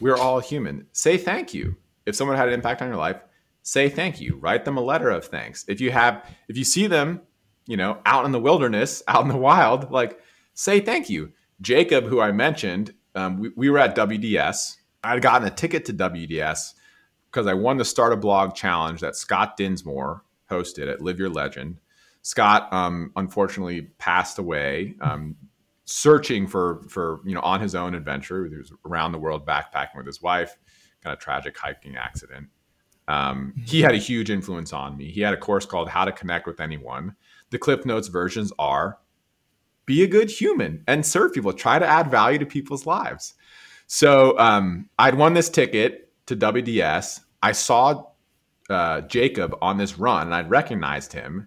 [0.00, 0.86] we're all human.
[0.92, 1.76] Say thank you
[2.06, 3.20] if someone had an impact on your life.
[3.64, 4.36] Say thank you.
[4.36, 5.64] Write them a letter of thanks.
[5.68, 7.22] If you have if you see them
[7.66, 10.20] you know, out in the wilderness, out in the wild, like
[10.54, 11.32] say thank you.
[11.60, 14.76] Jacob, who I mentioned, um, we, we were at WDS.
[15.04, 16.74] I'd gotten a ticket to WDS
[17.30, 21.28] because I won the Start a Blog challenge that Scott Dinsmore hosted at Live Your
[21.28, 21.78] Legend.
[22.22, 25.36] Scott, um, unfortunately, passed away um,
[25.84, 28.46] searching for for you know on his own adventure.
[28.46, 30.56] He was around the world backpacking with his wife.
[31.02, 32.48] Kind of tragic hiking accident.
[33.08, 35.10] Um, he had a huge influence on me.
[35.10, 37.16] He had a course called How to Connect with Anyone
[37.52, 38.98] the Cliff Notes versions are
[39.86, 43.34] be a good human and serve people, try to add value to people's lives.
[43.86, 47.20] So um, I'd won this ticket to WDS.
[47.42, 48.06] I saw
[48.70, 51.46] uh, Jacob on this run and I'd recognized him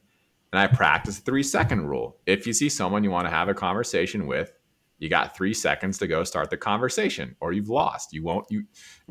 [0.53, 2.17] and I practiced the three second rule.
[2.25, 4.53] If you see someone you want to have a conversation with,
[4.97, 8.13] you got three seconds to go start the conversation or you've lost.
[8.13, 8.65] You won't, you,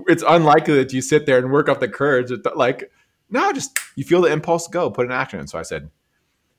[0.09, 2.33] it's unlikely that you sit there and work up the courage.
[2.55, 2.91] Like,
[3.31, 5.41] no, just you feel the impulse go, put an action.
[5.41, 5.91] And so I said,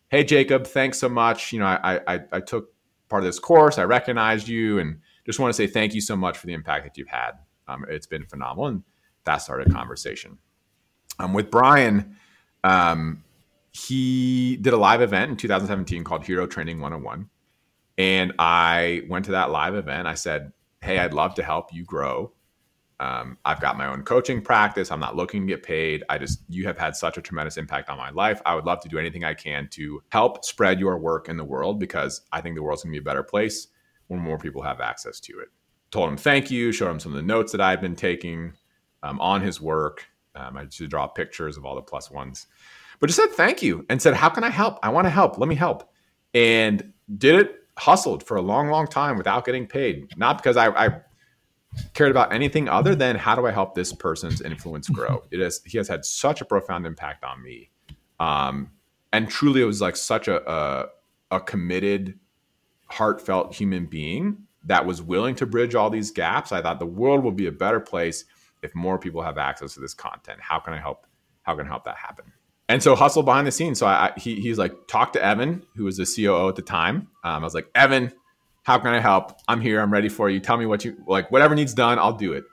[0.09, 1.51] hey Jacob, thanks so much.
[1.51, 2.73] You know, I, I, I took
[3.09, 3.77] part of this course.
[3.77, 6.85] I recognized you, and just want to say thank you so much for the impact
[6.85, 7.31] that you've had.
[7.67, 8.83] Um, it's been phenomenal, and
[9.25, 10.37] that started a conversation.
[11.19, 12.17] Um, with Brian,
[12.63, 13.23] um,
[13.71, 17.29] he did a live event in 2017 called Hero Training 101.
[17.97, 20.07] And I went to that live event.
[20.07, 22.33] I said, Hey, I'd love to help you grow.
[22.99, 24.91] Um, I've got my own coaching practice.
[24.91, 26.03] I'm not looking to get paid.
[26.09, 28.41] I just, you have had such a tremendous impact on my life.
[28.45, 31.43] I would love to do anything I can to help spread your work in the
[31.43, 33.67] world because I think the world's gonna be a better place
[34.07, 35.49] when more people have access to it.
[35.91, 38.53] Told him thank you, showed him some of the notes that I've been taking
[39.03, 40.05] um, on his work.
[40.35, 42.47] Um, I to draw pictures of all the plus ones,
[42.99, 44.79] but just said thank you and said, How can I help?
[44.83, 45.37] I wanna help.
[45.37, 45.89] Let me help.
[46.33, 50.17] And did it, hustled for a long, long time without getting paid.
[50.17, 51.01] Not because I, I
[51.93, 55.23] cared about anything other than how do I help this person's influence grow.
[55.31, 57.69] It is he has had such a profound impact on me,
[58.19, 58.71] um,
[59.11, 60.87] and truly it was like such a, a
[61.31, 62.17] a committed,
[62.87, 66.51] heartfelt human being that was willing to bridge all these gaps.
[66.51, 68.25] I thought the world will be a better place
[68.61, 70.39] if more people have access to this content.
[70.41, 71.05] How can I help?
[71.43, 72.25] How can I help that happen?
[72.67, 73.79] And so hustle behind the scenes.
[73.79, 76.61] So I, I he, he's like, talk to Evan, who was the COO at the
[76.61, 77.09] time.
[77.23, 78.11] Um, I was like, Evan,
[78.63, 79.37] how can I help?
[79.47, 79.79] I'm here.
[79.79, 80.39] I'm ready for you.
[80.39, 81.31] Tell me what you like.
[81.31, 82.43] Whatever needs done, I'll do it.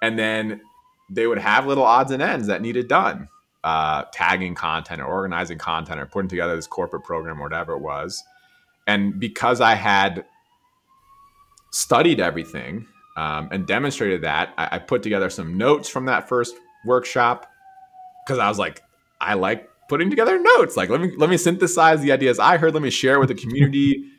[0.00, 0.62] And then
[1.10, 3.28] they would have little odds and ends that needed done,
[3.62, 7.80] uh, tagging content or organizing content or putting together this corporate program or whatever it
[7.80, 8.24] was.
[8.86, 10.24] And because I had
[11.70, 12.86] studied everything
[13.18, 16.54] um, and demonstrated that, I, I put together some notes from that first
[16.86, 17.46] workshop
[18.24, 18.82] because I was like,
[19.20, 20.76] I like putting together notes.
[20.76, 22.74] Like, let me let me synthesize the ideas I heard.
[22.74, 24.10] Let me share with the community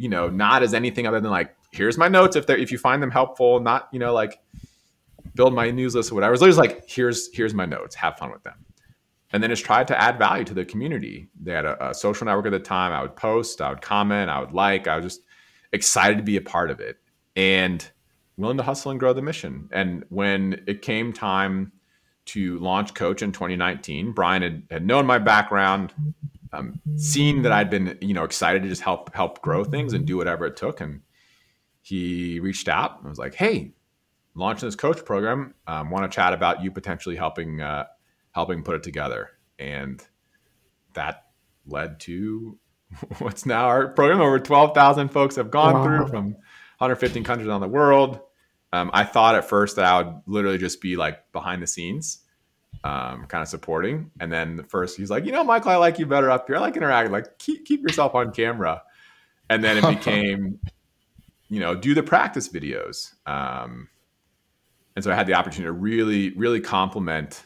[0.00, 2.78] you know, not as anything other than like, here's my notes if they if you
[2.78, 4.40] find them helpful, not, you know, like
[5.34, 6.32] build my news list or whatever.
[6.32, 8.64] It's like, here's here's my notes, have fun with them.
[9.30, 11.28] And then just tried to add value to the community.
[11.40, 12.92] They had a, a social network at the time.
[12.92, 15.20] I would post, I would comment, I would like, I was just
[15.70, 16.96] excited to be a part of it
[17.36, 17.86] and
[18.38, 19.68] willing to hustle and grow the mission.
[19.70, 21.72] And when it came time
[22.32, 24.12] to launch Coach in 2019.
[24.12, 25.92] Brian had, had known my background,
[26.52, 30.06] um, seen that I'd been you know excited to just help help grow things and
[30.06, 31.02] do whatever it took, and
[31.82, 33.72] he reached out and was like, "Hey,
[34.34, 35.54] launching this coach program.
[35.66, 37.84] Um, Want to chat about you potentially helping uh,
[38.32, 40.02] helping put it together?" And
[40.94, 41.24] that
[41.66, 42.58] led to
[43.18, 44.20] what's now our program.
[44.20, 45.84] Over 12,000 folks have gone wow.
[45.84, 46.32] through from
[46.78, 48.20] 115 countries around the world.
[48.72, 52.19] Um, I thought at first that I would literally just be like behind the scenes,
[52.84, 54.10] um, kind of supporting.
[54.20, 56.56] And then the first, he's like, you know, Michael, I like you better up here.
[56.56, 57.12] I like interacting.
[57.12, 58.82] Like, keep, keep yourself on camera.
[59.48, 60.58] And then it became,
[61.48, 63.12] you know, do the practice videos.
[63.26, 63.88] Um,
[64.96, 67.44] and so I had the opportunity to really, really complement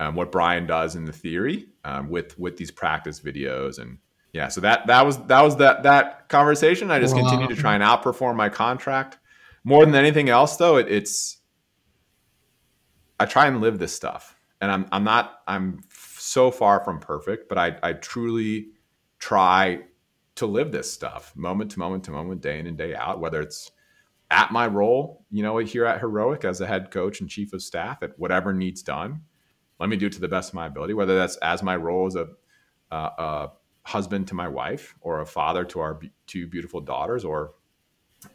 [0.00, 3.98] um, what Brian does in the theory um, with with these practice videos and
[4.32, 4.48] yeah.
[4.48, 6.90] So that that was that was that that conversation.
[6.90, 7.20] I just wow.
[7.22, 9.18] continued to try and outperform my contract.
[9.64, 11.38] More than anything else, though, it, it's
[13.20, 14.31] I try and live this stuff,
[14.62, 18.68] and I'm I'm not I'm so far from perfect, but I I truly
[19.18, 19.80] try
[20.36, 23.42] to live this stuff moment to moment to moment, day in and day out, whether
[23.42, 23.72] it's
[24.30, 27.62] at my role, you know, here at Heroic as a head coach and chief of
[27.62, 29.20] staff at whatever needs done.
[29.78, 32.06] Let me do it to the best of my ability, whether that's as my role
[32.06, 32.28] as a,
[32.90, 33.48] uh, a
[33.82, 37.54] husband to my wife or a father to our two beautiful daughters or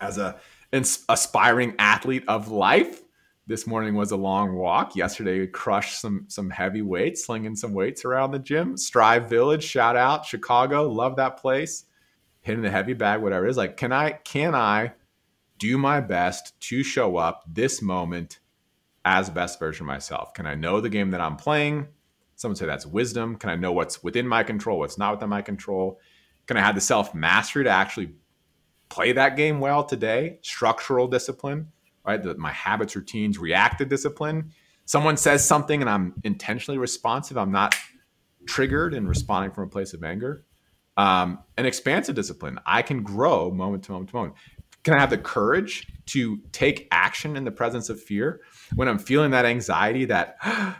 [0.01, 0.39] as a
[0.73, 3.01] aspiring athlete of life.
[3.49, 4.97] This morning was a long walk.
[4.97, 8.75] Yesterday, we crushed some some heavy weights, slinging some weights around the gym.
[8.75, 11.85] Strive Village, shout out Chicago, love that place.
[12.41, 13.55] Hitting the heavy bag, whatever it is.
[13.55, 14.91] Like, can I can I
[15.59, 18.39] do my best to show up this moment
[19.05, 20.33] as best version of myself?
[20.33, 21.87] Can I know the game that I'm playing?
[22.35, 23.37] Someone say that's wisdom.
[23.37, 26.01] Can I know what's within my control, what's not within my control?
[26.47, 28.13] Can I have the self mastery to actually
[28.89, 31.71] play that game well today, structural discipline,
[32.07, 32.21] right?
[32.21, 34.51] The, my habits, routines, reactive discipline.
[34.85, 37.37] Someone says something and I'm intentionally responsive.
[37.37, 37.75] I'm not
[38.47, 40.45] triggered and responding from a place of anger.
[40.95, 42.59] Um, an expansive discipline.
[42.65, 44.35] I can grow moment to moment to moment.
[44.83, 48.41] Can I have the courage to take action in the presence of fear
[48.75, 50.05] when I'm feeling that anxiety?
[50.05, 50.37] That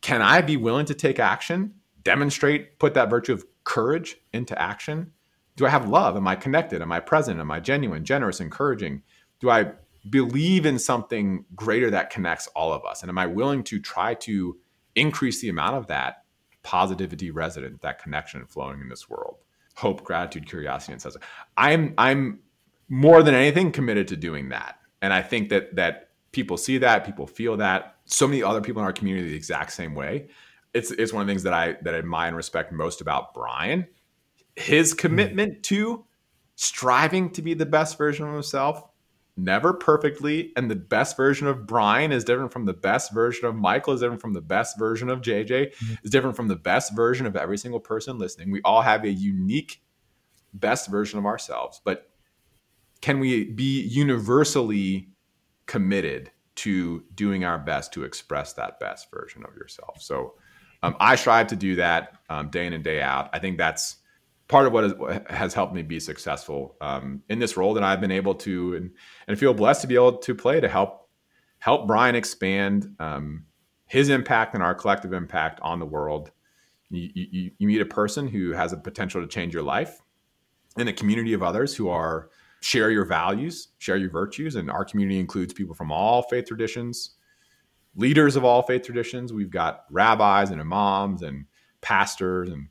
[0.00, 1.74] can I be willing to take action,
[2.04, 5.12] demonstrate, put that virtue of courage into action?
[5.58, 6.16] do I have love?
[6.16, 6.80] Am I connected?
[6.80, 7.40] Am I present?
[7.40, 9.02] Am I genuine, generous, encouraging?
[9.40, 9.72] Do I
[10.10, 13.02] believe in something greater that connects all of us?
[13.02, 14.56] And am I willing to try to
[14.94, 16.24] increase the amount of that
[16.62, 19.36] positivity resident, that connection flowing in this world?
[19.76, 21.14] Hope, gratitude, curiosity, and such.
[21.56, 22.40] I'm I'm
[22.88, 24.76] more than anything committed to doing that.
[25.00, 27.96] And I think that that people see that, people feel that.
[28.06, 30.28] So many other people in our community the exact same way.
[30.74, 33.34] It's it's one of the things that I that I admire and respect most about
[33.34, 33.86] Brian
[34.58, 34.98] his mm-hmm.
[34.98, 36.04] commitment to
[36.56, 38.82] striving to be the best version of himself,
[39.38, 43.54] never perfectly, and the best version of Brian is different from the best version of
[43.54, 45.94] Michael, is different from the best version of JJ, mm-hmm.
[46.02, 48.50] is different from the best version of every single person listening.
[48.50, 49.80] We all have a unique
[50.52, 52.10] best version of ourselves, but
[53.00, 55.08] can we be universally
[55.66, 60.02] committed to doing our best to express that best version of yourself?
[60.02, 60.34] So
[60.82, 63.30] um, I strive to do that um, day in and day out.
[63.32, 63.97] I think that's
[64.48, 64.94] part of what is,
[65.28, 68.90] has helped me be successful um, in this role that I've been able to and,
[69.26, 71.08] and feel blessed to be able to play to help
[71.58, 73.44] help Brian expand um,
[73.86, 76.30] his impact and our collective impact on the world.
[76.90, 80.00] You, you, you, meet a person who has a potential to change your life
[80.78, 82.30] in a community of others who are
[82.60, 87.16] share your values, share your virtues, and our community includes people from all faith traditions,
[87.94, 89.32] leaders of all faith traditions.
[89.32, 91.44] We've got rabbis and imams and
[91.82, 92.68] pastors and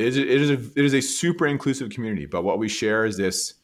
[0.00, 2.26] it is, it is a, it is a super inclusive community.
[2.26, 3.54] But what we share is this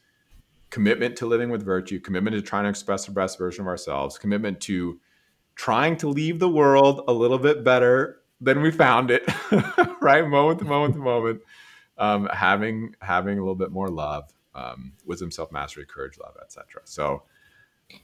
[0.69, 4.17] commitment to living with virtue, commitment to trying to express the best version of ourselves,
[4.17, 4.99] commitment to
[5.55, 9.23] trying to leave the world a little bit better than we found it,
[10.01, 10.27] right?
[10.27, 11.41] Moment to moment to moment.
[11.97, 16.81] Um, having having a little bit more love, um, wisdom, self mastery, courage, love, etc.
[16.85, 17.23] So,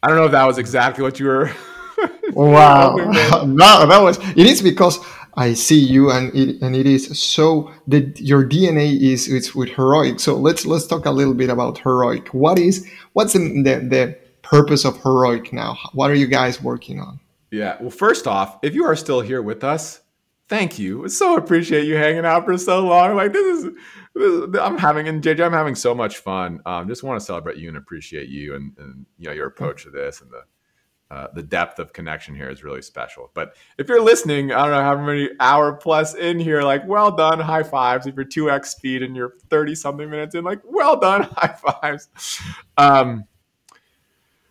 [0.01, 1.51] I don't know if that was exactly what you were.
[2.33, 2.95] wow,
[3.45, 4.17] no, that was.
[4.31, 4.97] It is because
[5.35, 9.69] I see you, and it and it is so that your DNA is it's with
[9.69, 10.19] heroic.
[10.19, 12.27] So let's let's talk a little bit about heroic.
[12.29, 15.77] What is what's the, the, the purpose of heroic now?
[15.93, 17.19] What are you guys working on?
[17.49, 17.77] Yeah.
[17.79, 20.01] Well, first off, if you are still here with us,
[20.49, 21.07] thank you.
[21.07, 23.15] So appreciate you hanging out for so long.
[23.15, 23.71] Like this is,
[24.15, 26.61] this is I'm having and JJ, I'm having so much fun.
[26.65, 29.83] Um, just want to celebrate you and appreciate you and, and you know your approach
[29.83, 30.43] to this and the
[31.13, 33.29] uh, the depth of connection here is really special.
[33.35, 37.15] But if you're listening, I don't know how many hour plus in here, like, well
[37.15, 38.07] done, high fives.
[38.07, 42.09] If you're 2x speed and you're 30 something minutes in, like, well done, high fives.
[42.77, 43.25] Um,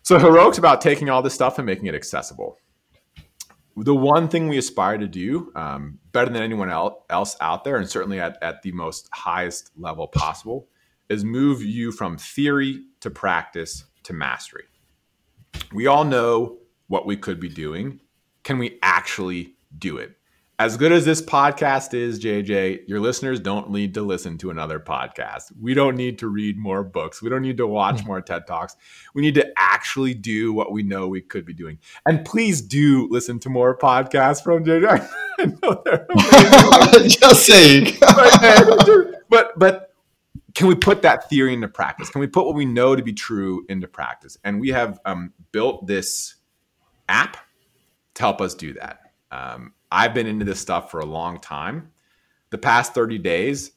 [0.03, 2.59] so Heroic's about taking all this stuff and making it accessible.
[3.75, 7.91] the one thing we aspire to do um, better than anyone else out there, and
[7.91, 10.69] certainly at, at the most highest level possible,
[11.09, 14.63] is move you from theory to practice to mastery.
[15.73, 16.59] We all know
[16.89, 18.01] what we could be doing.
[18.43, 20.17] Can we actually do it?
[20.63, 24.79] as good as this podcast is, JJ, your listeners don't need to listen to another
[24.79, 25.51] podcast.
[25.61, 27.21] We don't need to read more books.
[27.21, 28.07] We don't need to watch hmm.
[28.07, 28.77] more TED Talks.
[29.13, 31.79] We need to actually do what we know we could be doing.
[32.07, 35.09] And please do listen to more podcasts from JJ.
[35.41, 36.07] I know they're
[37.09, 37.97] just saying.
[39.29, 39.92] but but
[40.55, 42.11] can we put that theory into practice?
[42.11, 44.37] Can we put what we know to be true into practice?
[44.45, 46.37] And we have um, built this
[47.09, 47.37] app
[48.15, 49.13] to help us do that.
[49.31, 51.93] Um, I've been into this stuff for a long time.
[52.51, 53.73] The past 30 days,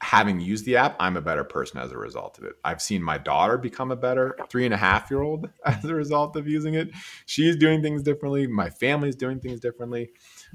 [0.00, 2.54] having used the app, I'm a better person as a result of it.
[2.64, 5.94] I've seen my daughter become a better three and a half year old as a
[5.94, 6.90] result of using it.
[7.24, 8.46] She's doing things differently.
[8.46, 10.10] My family's doing things differently.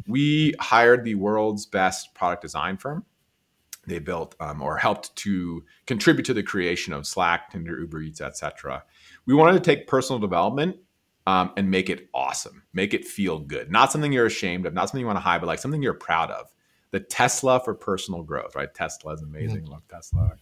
[0.07, 3.05] We hired the world's best product design firm.
[3.87, 8.21] They built um, or helped to contribute to the creation of Slack, Tinder, Uber Eats,
[8.21, 8.83] etc.
[9.25, 10.75] We wanted to take personal development
[11.25, 13.71] um, and make it awesome, make it feel good.
[13.71, 15.93] Not something you're ashamed of, not something you want to hide, but like something you're
[15.93, 16.47] proud of.
[16.91, 18.73] The Tesla for personal growth, right?
[18.73, 19.63] Tesla is amazing.
[19.63, 19.71] Mm-hmm.
[19.71, 20.35] Love Tesla.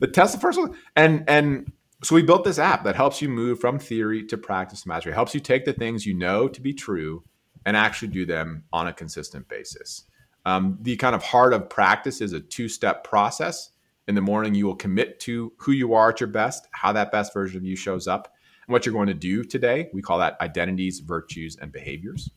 [0.00, 3.78] The Tesla personal and and so we built this app that helps you move from
[3.78, 5.12] theory to practice to mastery.
[5.12, 7.24] It helps you take the things you know to be true
[7.64, 10.04] and actually do them on a consistent basis.
[10.46, 13.70] Um, the kind of heart of practice is a two-step process.
[14.08, 17.10] In the morning, you will commit to who you are at your best, how that
[17.10, 18.32] best version of you shows up
[18.66, 19.90] and what you're going to do today.
[19.92, 22.30] We call that identities, virtues, and behaviors,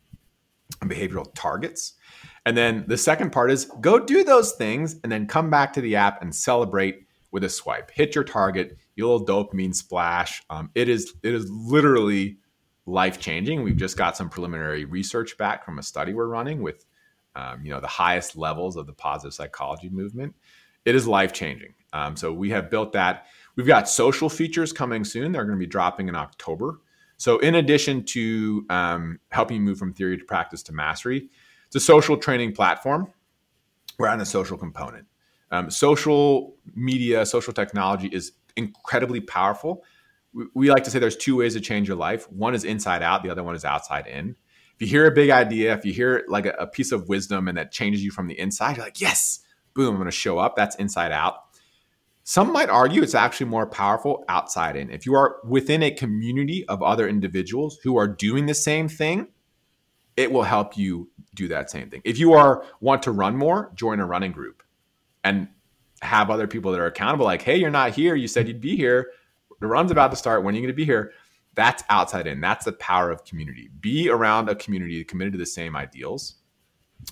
[0.82, 1.94] and behavioral targets.
[2.48, 5.82] And then the second part is go do those things and then come back to
[5.82, 7.92] the app and celebrate with a swipe.
[7.92, 10.42] Hit your target, your little dopamine splash.
[10.50, 12.40] Um, it is it is literally
[12.88, 13.62] life changing.
[13.62, 16.86] We've just got some preliminary research back from a study we're running with
[17.36, 20.36] um, you know the highest levels of the positive psychology movement.
[20.86, 21.74] It is life changing.
[21.94, 23.26] Um, so we have built that.
[23.56, 25.32] We've got social features coming soon.
[25.32, 26.80] They're going to be dropping in October.
[27.18, 31.30] So, in addition to um, helping you move from theory to practice to mastery,
[31.68, 33.12] it's a social training platform.
[33.98, 35.06] We're on a social component.
[35.52, 39.84] Um, social media, social technology is incredibly powerful.
[40.34, 42.32] We, we like to say there's two ways to change your life.
[42.32, 43.24] One is inside out.
[43.24, 44.38] The other one is outside in.
[44.80, 47.50] If you hear a big idea, if you hear like a, a piece of wisdom
[47.50, 49.42] and that changes you from the inside, you're like, yes,
[49.74, 50.56] boom, I'm going to show up.
[50.56, 51.44] That's inside out.
[52.24, 54.90] Some might argue it's actually more powerful outside in.
[54.90, 59.28] If you are within a community of other individuals who are doing the same thing,
[60.16, 62.02] it will help you do that same thing.
[62.06, 64.64] If you are want to run more, join a running group
[65.26, 65.50] and
[66.02, 68.16] have other people that are accountable like, "Hey, you're not here.
[68.16, 69.10] You said you'd be here.
[69.60, 70.44] The run's about to start.
[70.44, 71.12] When are you going to be here?"
[71.60, 72.40] That's outside in.
[72.40, 73.70] That's the power of community.
[73.82, 76.36] Be around a community committed to the same ideals.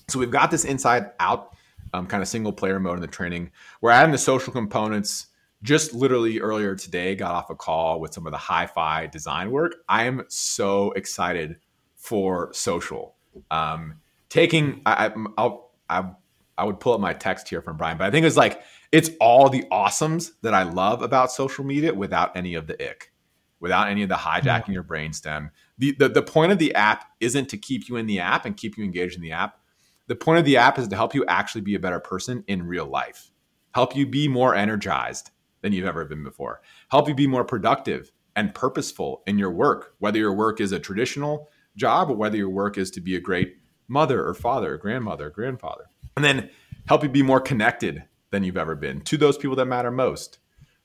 [0.07, 1.53] So we've got this inside out
[1.93, 3.51] um, kind of single player mode in the training.
[3.81, 5.27] We're adding the social components.
[5.63, 9.75] Just literally earlier today, got off a call with some of the hi-fi design work.
[9.89, 11.57] I am so excited
[11.95, 13.15] for social.
[13.49, 13.95] Um,
[14.29, 16.11] taking, I, I'll, I,
[16.57, 18.61] I would pull up my text here from Brian, but I think it's like
[18.91, 23.11] it's all the awesomes that I love about social media without any of the ick,
[23.59, 25.49] without any of the hijacking your brainstem.
[25.77, 28.55] The, the the point of the app isn't to keep you in the app and
[28.55, 29.59] keep you engaged in the app.
[30.07, 32.67] The point of the app is to help you actually be a better person in
[32.67, 33.31] real life,
[33.73, 35.31] help you be more energized
[35.61, 39.95] than you've ever been before, help you be more productive and purposeful in your work,
[39.99, 43.19] whether your work is a traditional job or whether your work is to be a
[43.19, 43.57] great
[43.87, 45.85] mother or father, or grandmother, or grandfather.
[46.15, 46.49] And then
[46.87, 50.39] help you be more connected than you've ever been to those people that matter most,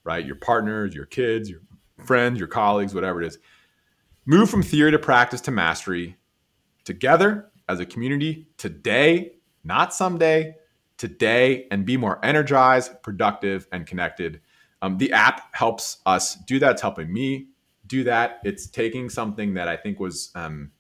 [0.05, 0.24] right?
[0.24, 1.61] Your partners, your kids, your
[1.98, 3.39] friends, your colleagues, whatever it is.
[4.24, 6.16] Move from theory to practice to mastery
[6.85, 9.32] together as a community today,
[9.64, 10.55] not someday,
[10.97, 14.40] today, and be more energized, productive, and connected.
[14.81, 16.73] Um, the app helps us do that.
[16.73, 17.48] It's helping me
[17.86, 18.40] do that.
[18.44, 20.73] It's taking something that I think was um,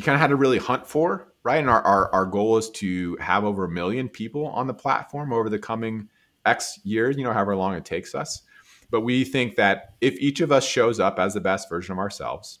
[0.00, 1.58] you kind of had to really hunt for, right?
[1.58, 5.32] And our, our, our goal is to have over a million people on the platform
[5.32, 6.08] over the coming
[6.46, 8.42] X years, you know, however long it takes us.
[8.90, 11.98] But we think that if each of us shows up as the best version of
[11.98, 12.60] ourselves,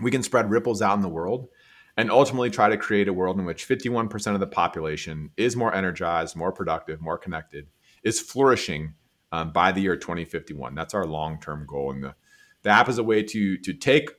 [0.00, 1.48] we can spread ripples out in the world
[1.96, 5.74] and ultimately try to create a world in which 51% of the population is more
[5.74, 7.66] energized, more productive, more connected,
[8.02, 8.94] is flourishing
[9.30, 10.74] um, by the year 2051.
[10.74, 11.92] That's our long-term goal.
[11.92, 12.14] And the,
[12.62, 14.10] the app is a way to to take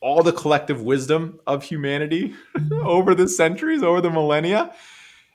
[0.00, 2.34] all the collective wisdom of humanity
[2.72, 4.74] over the centuries, over the millennia,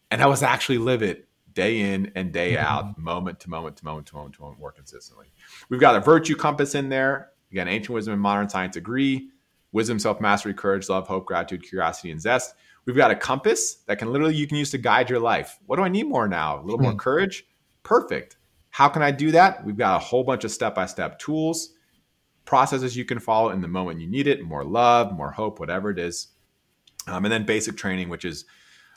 [0.09, 2.65] and help us actually live it day in and day mm-hmm.
[2.65, 5.27] out, moment to moment to moment to moment to moment, more consistently.
[5.69, 7.31] We've got a virtue compass in there.
[7.51, 9.29] Again, ancient wisdom and modern science agree
[9.71, 12.53] wisdom, self mastery, courage, love, hope, gratitude, curiosity, and zest.
[12.85, 15.57] We've got a compass that can literally you can use to guide your life.
[15.65, 16.59] What do I need more now?
[16.59, 16.97] A little more hmm.
[16.97, 17.45] courage?
[17.83, 18.37] Perfect.
[18.69, 19.65] How can I do that?
[19.65, 21.73] We've got a whole bunch of step by step tools,
[22.43, 25.89] processes you can follow in the moment you need it, more love, more hope, whatever
[25.89, 26.27] it is.
[27.07, 28.45] Um, and then basic training, which is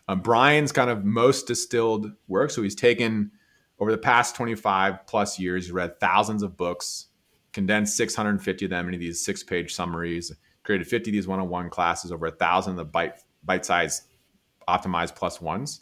[0.09, 2.51] um, Brian's kind of most distilled work.
[2.51, 3.31] So he's taken
[3.79, 7.07] over the past 25 plus years, he's read thousands of books,
[7.53, 10.33] condensed 650 of them into these six page summaries,
[10.65, 13.15] created 50 of these one on one classes, over a thousand of the bite,
[13.45, 14.03] bite sized
[14.69, 15.81] optimized plus ones.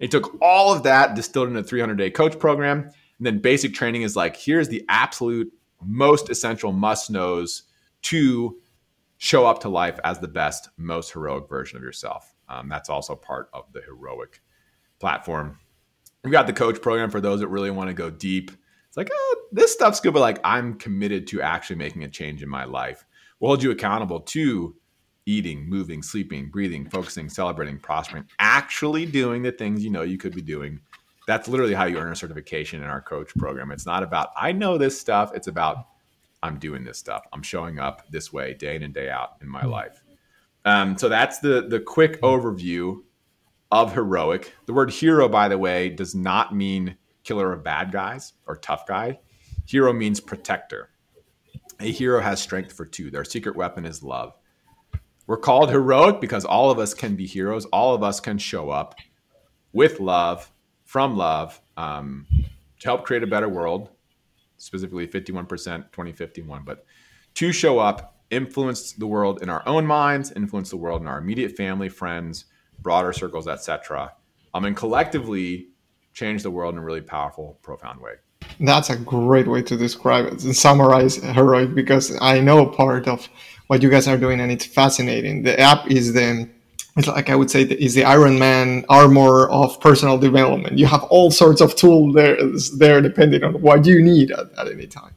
[0.00, 2.90] He took all of that, distilled into a 300 day coach program.
[3.18, 7.62] And then basic training is like, here's the absolute most essential must knows
[8.02, 8.58] to
[9.18, 12.35] show up to life as the best, most heroic version of yourself.
[12.48, 14.40] Um, that's also part of the heroic
[14.98, 15.58] platform.
[16.24, 18.50] We've got the coach program for those that really want to go deep.
[18.88, 22.42] It's like, oh, this stuff's good, but like I'm committed to actually making a change
[22.42, 23.04] in my life.
[23.38, 24.74] We'll hold you accountable to
[25.26, 30.34] eating, moving, sleeping, breathing, focusing, celebrating, prospering, actually doing the things you know you could
[30.34, 30.80] be doing.
[31.26, 33.72] That's literally how you earn a certification in our coach program.
[33.72, 35.32] It's not about, I know this stuff.
[35.34, 35.88] It's about,
[36.42, 37.26] I'm doing this stuff.
[37.32, 39.70] I'm showing up this way day in and day out in my hmm.
[39.70, 40.02] life.
[40.66, 43.02] Um, so that's the the quick overview
[43.70, 44.52] of heroic.
[44.66, 48.86] The word hero, by the way, does not mean killer of bad guys or tough
[48.86, 49.20] guy.
[49.64, 50.90] Hero means protector.
[51.80, 53.10] A hero has strength for two.
[53.10, 54.34] Their secret weapon is love.
[55.26, 57.64] We're called heroic because all of us can be heroes.
[57.66, 58.96] All of us can show up
[59.72, 60.52] with love,
[60.84, 62.26] from love, um,
[62.80, 63.90] to help create a better world,
[64.56, 66.62] specifically 51%, 2051.
[66.64, 66.86] But
[67.34, 71.18] to show up influence the world in our own minds, influence the world in our
[71.18, 72.46] immediate family, friends,
[72.80, 74.12] broader circles, etc.
[74.54, 75.68] Um, and collectively
[76.12, 78.14] change the world in a really powerful, profound way.
[78.60, 83.28] That's a great way to describe it and summarize heroic because I know part of
[83.66, 85.42] what you guys are doing and it's fascinating.
[85.42, 86.48] The app is the
[86.96, 90.78] it's like I would say is the Iron Man armor of personal development.
[90.78, 92.38] You have all sorts of tools there
[92.78, 95.14] there depending on what you need at, at any time.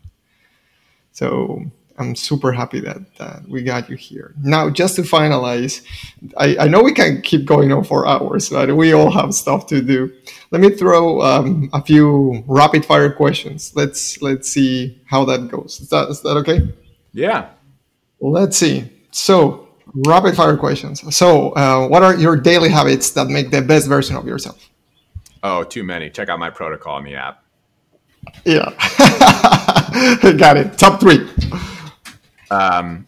[1.13, 1.63] So
[1.99, 4.33] I'm super happy that, that we got you here.
[4.41, 5.83] Now, just to finalize,
[6.37, 9.67] I, I know we can keep going on for hours, but we all have stuff
[9.67, 10.11] to do.
[10.51, 13.73] Let me throw um, a few rapid fire questions.
[13.75, 15.81] Let's let's see how that goes.
[15.81, 16.73] Is that is that okay?
[17.11, 17.49] Yeah.
[18.21, 18.89] Let's see.
[19.11, 19.67] So,
[20.07, 21.15] rapid fire questions.
[21.15, 24.69] So, uh, what are your daily habits that make the best version of yourself?
[25.43, 26.09] Oh, too many.
[26.09, 27.43] Check out my protocol in the app.
[28.45, 28.69] Yeah.
[30.37, 30.77] got it.
[30.77, 31.27] Top three
[32.51, 33.07] um,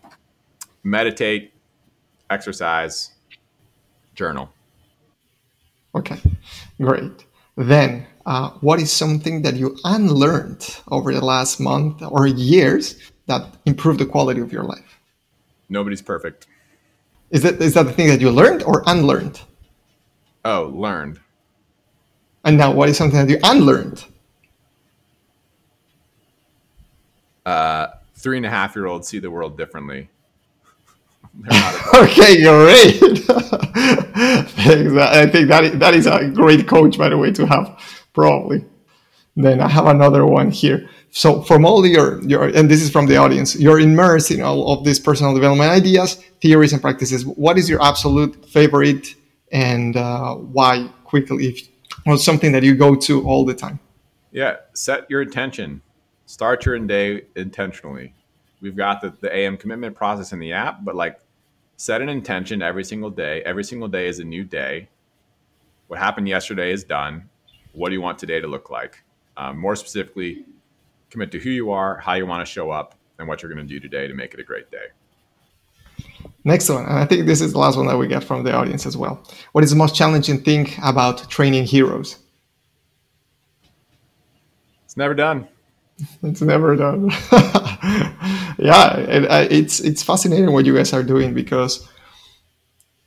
[0.84, 1.54] meditate,
[2.30, 3.12] exercise,
[4.16, 4.50] journal.
[5.96, 6.20] Okay,
[6.80, 7.26] great.
[7.58, 13.46] Then, uh, what is something that you unlearned over the last month or years that
[13.66, 15.00] improved the quality of your life?
[15.70, 16.48] Nobody's perfect.
[17.30, 19.42] Is that is that the thing that you learned or unlearned?
[20.44, 21.20] Oh, learned.
[22.44, 24.04] And now, what is something that you unlearned?
[27.46, 27.88] Uh,
[28.22, 30.10] three and a half year olds see the world differently.
[31.96, 33.02] okay, great.
[33.78, 37.80] I think that is, that is a great coach, by the way, to have
[38.14, 38.66] probably.
[39.36, 40.90] Then I have another one here.
[41.12, 44.74] So from all your your and this is from the audience, you're immersed in all
[44.74, 47.26] of these personal development ideas, theories, and practices.
[47.26, 49.16] What is your absolute favorite,
[49.52, 50.90] and uh, why?
[51.06, 51.68] Quickly, if,
[52.06, 53.80] or something that you go to all the time.
[54.32, 55.82] Yeah, set your intention
[56.32, 58.14] start your day intentionally.
[58.62, 61.20] We've got the, the AM commitment process in the app, but like
[61.76, 63.42] set an intention every single day.
[63.44, 64.88] Every single day is a new day.
[65.88, 67.30] What happened yesterday is done.
[67.74, 69.04] What do you want today to look like?
[69.36, 70.46] Um, more specifically,
[71.10, 73.68] commit to who you are, how you want to show up, and what you're going
[73.68, 74.88] to do today to make it a great day.
[76.46, 78.54] Next one, and I think this is the last one that we get from the
[78.54, 79.22] audience as well.
[79.52, 82.20] What is the most challenging thing about training heroes?
[84.86, 85.48] It's never done.
[86.24, 87.10] It's never done.
[88.58, 91.88] yeah, it, uh, it's it's fascinating what you guys are doing because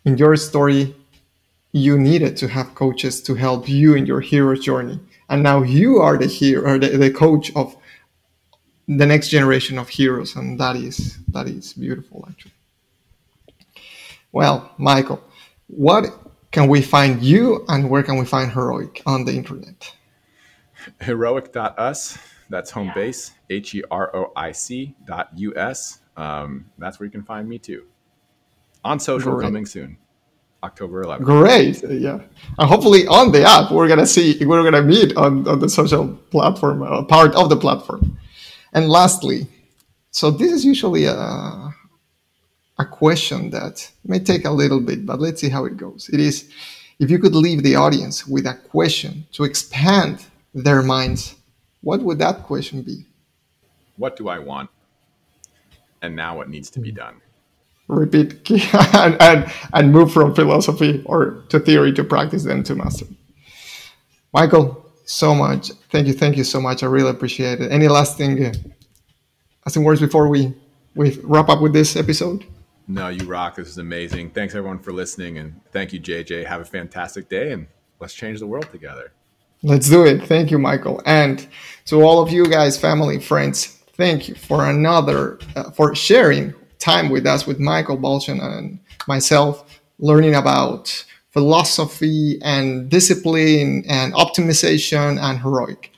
[0.04, 0.94] in your story,
[1.72, 5.98] you needed to have coaches to help you in your hero journey, and now you
[5.98, 7.76] are the hero, the, the coach of
[8.86, 12.52] the next generation of heroes, and that is that is beautiful, actually.
[14.32, 15.22] Well, Michael,
[15.68, 16.06] what
[16.50, 19.92] can we find you, and where can we find Heroic on the internet?
[21.00, 22.18] Heroic.us
[22.48, 26.00] that's home base, H E R O I C dot U S.
[26.16, 27.84] Um, that's where you can find me too.
[28.84, 29.44] On social Great.
[29.44, 29.98] coming soon.
[30.62, 31.22] October 11th.
[31.22, 31.82] Great.
[31.90, 32.20] Yeah.
[32.58, 35.58] And hopefully on the app, we're going to see, we're going to meet on, on
[35.58, 38.18] the social platform, uh, part of the platform.
[38.72, 39.46] And lastly,
[40.10, 41.14] so this is usually a,
[42.78, 46.08] a question that may take a little bit, but let's see how it goes.
[46.10, 46.50] It is
[46.98, 51.34] if you could leave the audience with a question to expand their minds,
[51.84, 53.04] what would that question be?
[53.96, 54.70] What do I want?
[56.02, 57.20] And now what needs to be done?
[57.86, 58.50] Repeat
[58.94, 63.06] and, and, and move from philosophy or to theory to practice, then to master.
[64.32, 65.70] Michael, so much.
[65.90, 66.14] Thank you.
[66.14, 66.82] Thank you so much.
[66.82, 67.70] I really appreciate it.
[67.70, 68.52] Any last thing, uh,
[69.66, 70.54] last words before we,
[70.94, 72.44] we wrap up with this episode?
[72.88, 73.56] No, you rock.
[73.56, 74.30] This is amazing.
[74.30, 76.46] Thanks everyone for listening, and thank you, JJ.
[76.46, 77.66] Have a fantastic day, and
[78.00, 79.12] let's change the world together.
[79.66, 80.22] Let's do it.
[80.24, 81.48] Thank you, Michael, and
[81.86, 83.78] to all of you guys, family, friends.
[83.96, 88.78] Thank you for another uh, for sharing time with us with Michael Balchan and
[89.08, 95.92] myself, learning about philosophy and discipline and optimization and heroic.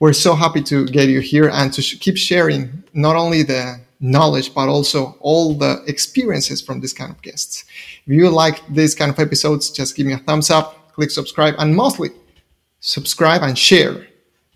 [0.00, 3.80] We're so happy to get you here and to sh- keep sharing not only the
[4.00, 7.66] knowledge, but also all the experiences from this kind of guests.
[8.06, 11.54] If you like this kind of episodes, just give me a thumbs up, click subscribe,
[11.58, 12.08] and mostly
[12.84, 14.06] subscribe and share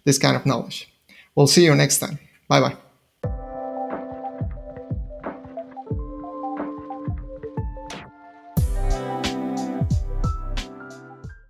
[0.04, 0.92] this kind of knowledge.
[1.34, 2.18] We'll see you next time.
[2.48, 2.87] Bye bye.